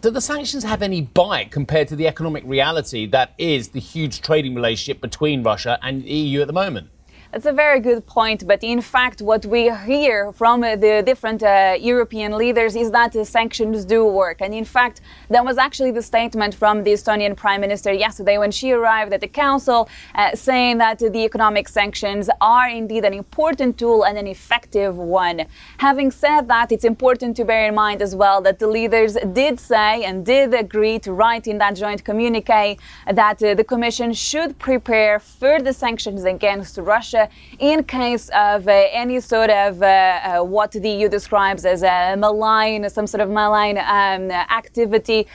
Do 0.01 0.11
the 0.11 0.21
sanctions 0.21 0.63
have 0.63 0.81
any 0.81 1.01
bite 1.01 1.51
compared 1.51 1.87
to 1.87 1.95
the 1.95 2.07
economic 2.07 2.43
reality 2.45 3.07
that 3.07 3.33
is 3.37 3.69
the 3.69 3.79
huge 3.79 4.21
trading 4.21 4.53
relationship 4.53 5.01
between 5.01 5.43
Russia 5.43 5.79
and 5.81 6.03
the 6.03 6.13
EU 6.13 6.41
at 6.41 6.47
the 6.47 6.53
moment? 6.53 6.89
That's 7.31 7.45
a 7.45 7.51
very 7.51 7.81
good 7.81 8.05
point. 8.05 8.47
But 8.47 8.63
in 8.63 8.79
fact, 8.79 9.21
what 9.21 9.45
we 9.45 9.69
hear 9.85 10.31
from 10.31 10.63
uh, 10.63 10.77
the 10.77 11.03
different 11.05 11.43
uh, 11.43 11.75
European 11.77 12.37
leaders 12.37 12.75
is 12.75 12.89
that 12.91 13.11
the 13.11 13.25
sanctions 13.25 13.83
do 13.83 14.05
work. 14.05 14.37
And 14.39 14.53
in 14.53 14.63
fact, 14.63 15.01
that 15.29 15.43
was 15.43 15.57
actually 15.57 15.91
the 15.91 16.01
statement 16.01 16.55
from 16.55 16.83
the 16.85 16.93
Estonian 16.93 17.35
Prime 17.35 17.59
Minister 17.59 17.91
yesterday 17.91 18.37
when 18.37 18.51
she 18.51 18.71
arrived 18.71 19.11
at 19.11 19.19
the 19.19 19.27
Council, 19.27 19.89
uh, 20.15 20.35
saying 20.35 20.77
that 20.77 20.99
the 20.99 21.25
economic 21.25 21.67
sanctions 21.67 22.29
are 22.39 22.69
indeed 22.69 23.03
an 23.03 23.13
important 23.13 23.77
tool 23.77 24.05
and 24.05 24.17
an 24.17 24.25
effective 24.25 24.97
one. 24.97 25.45
Having 25.79 26.11
said 26.11 26.47
that, 26.47 26.71
it's 26.71 26.85
important 26.85 27.35
to 27.37 27.43
bear 27.43 27.67
in 27.67 27.75
mind 27.75 28.01
as 28.01 28.15
well 28.15 28.41
that 28.41 28.59
the 28.59 28.67
leaders 28.67 29.17
did 29.33 29.59
say 29.59 30.05
and 30.05 30.25
did 30.25 30.53
agree 30.53 30.97
to 30.99 31.11
write 31.11 31.45
in 31.45 31.57
that 31.57 31.75
joint 31.75 32.05
communique 32.05 32.79
that 33.11 33.43
uh, 33.43 33.53
the 33.53 33.65
Commission 33.65 34.13
should 34.13 34.57
prepare 34.59 35.19
further 35.19 35.73
sanctions 35.73 36.23
against 36.23 36.77
Russia 36.77 37.16
Russia 37.16 37.16
in 37.59 37.83
case 37.83 38.29
of 38.29 38.67
uh, 38.67 38.71
any 38.91 39.19
sort 39.19 39.49
of 39.49 39.81
uh, 39.81 39.85
uh, 39.85 40.43
what 40.43 40.71
the 40.71 40.89
EU 40.89 41.09
describes 41.09 41.65
as 41.65 41.83
a 41.83 42.15
malign, 42.17 42.89
some 42.89 43.07
sort 43.07 43.21
of 43.21 43.29
malign 43.29 43.77
um, 43.77 44.31
activity 44.31 45.27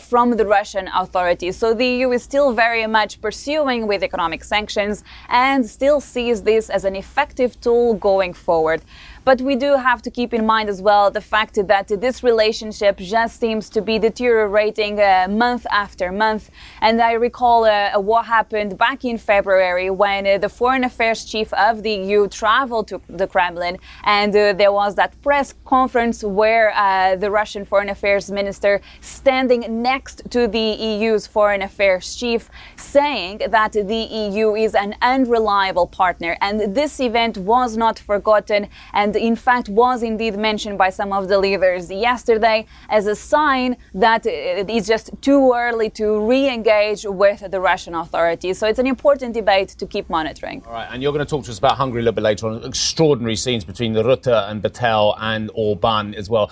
from 0.00 0.36
the 0.36 0.46
Russian 0.46 0.88
authorities. 0.94 1.56
So 1.56 1.74
the 1.74 1.86
EU 1.86 2.10
is 2.12 2.22
still 2.22 2.52
very 2.52 2.86
much 2.86 3.20
pursuing 3.20 3.86
with 3.86 4.02
economic 4.02 4.44
sanctions 4.44 5.04
and 5.28 5.64
still 5.66 6.00
sees 6.00 6.42
this 6.42 6.70
as 6.70 6.84
an 6.84 6.96
effective 6.96 7.60
tool 7.60 7.94
going 7.94 8.32
forward. 8.34 8.82
But 9.26 9.40
we 9.40 9.56
do 9.56 9.74
have 9.74 10.02
to 10.02 10.10
keep 10.12 10.32
in 10.32 10.46
mind 10.46 10.68
as 10.68 10.80
well 10.80 11.10
the 11.10 11.20
fact 11.20 11.56
that 11.56 11.88
this 11.88 12.22
relationship 12.22 12.96
just 12.98 13.40
seems 13.40 13.68
to 13.70 13.82
be 13.82 13.98
deteriorating 13.98 15.00
uh, 15.00 15.26
month 15.28 15.66
after 15.72 16.12
month. 16.12 16.48
And 16.80 17.02
I 17.02 17.14
recall 17.14 17.64
uh, 17.64 17.98
what 17.98 18.26
happened 18.26 18.78
back 18.78 19.04
in 19.04 19.18
February 19.18 19.90
when 19.90 20.28
uh, 20.28 20.38
the 20.38 20.48
foreign 20.48 20.84
affairs 20.84 21.24
chief 21.24 21.52
of 21.54 21.82
the 21.82 21.90
EU 21.90 22.28
traveled 22.28 22.86
to 22.86 23.00
the 23.08 23.26
Kremlin, 23.26 23.78
and 24.04 24.30
uh, 24.36 24.52
there 24.52 24.70
was 24.70 24.94
that 24.94 25.20
press 25.22 25.54
conference 25.64 26.22
where 26.22 26.70
uh, 26.76 27.16
the 27.16 27.28
Russian 27.28 27.64
foreign 27.64 27.88
affairs 27.88 28.30
minister, 28.30 28.80
standing 29.00 29.82
next 29.82 30.22
to 30.30 30.46
the 30.46 30.66
EU's 30.90 31.26
foreign 31.26 31.62
affairs 31.62 32.14
chief, 32.14 32.48
saying 32.76 33.42
that 33.48 33.72
the 33.72 34.02
EU 34.22 34.54
is 34.54 34.76
an 34.76 34.94
unreliable 35.02 35.88
partner. 35.88 36.36
And 36.40 36.76
this 36.76 37.00
event 37.00 37.38
was 37.38 37.76
not 37.76 37.98
forgotten. 37.98 38.68
And 38.92 39.15
in 39.16 39.36
fact 39.36 39.68
was 39.68 40.02
indeed 40.02 40.36
mentioned 40.36 40.78
by 40.78 40.90
some 40.90 41.12
of 41.12 41.28
the 41.28 41.38
leaders 41.38 41.90
yesterday 41.90 42.66
as 42.88 43.06
a 43.06 43.16
sign 43.16 43.76
that 43.94 44.26
it 44.26 44.70
is 44.70 44.86
just 44.86 45.10
too 45.20 45.52
early 45.54 45.90
to 45.90 46.26
re 46.26 46.48
engage 46.48 47.04
with 47.04 47.50
the 47.50 47.60
Russian 47.60 47.94
authorities. 47.94 48.58
So 48.58 48.66
it's 48.66 48.78
an 48.78 48.86
important 48.86 49.34
debate 49.34 49.70
to 49.70 49.86
keep 49.86 50.08
monitoring. 50.08 50.62
All 50.66 50.72
right, 50.72 50.88
and 50.90 51.02
you're 51.02 51.12
going 51.12 51.24
to 51.24 51.30
talk 51.30 51.44
to 51.46 51.50
us 51.50 51.58
about 51.58 51.76
Hungary 51.76 52.00
a 52.00 52.04
little 52.04 52.14
bit 52.14 52.24
later 52.24 52.48
on. 52.48 52.64
Extraordinary 52.64 53.36
scenes 53.36 53.64
between 53.64 53.92
the 53.92 54.02
Rutte 54.02 54.50
and 54.50 54.62
Bettel 54.62 55.16
and 55.20 55.50
Orban 55.54 56.14
as 56.14 56.30
well. 56.30 56.50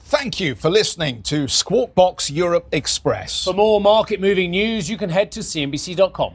Thank 0.00 0.38
you 0.38 0.54
for 0.54 0.70
listening 0.70 1.22
to 1.24 1.48
Squawk 1.48 1.94
Box 1.96 2.30
Europe 2.30 2.68
Express. 2.70 3.42
For 3.42 3.52
more 3.52 3.80
market 3.80 4.20
moving 4.20 4.52
news, 4.52 4.88
you 4.88 4.96
can 4.96 5.10
head 5.10 5.32
to 5.32 5.40
CNBC.com. 5.40 6.34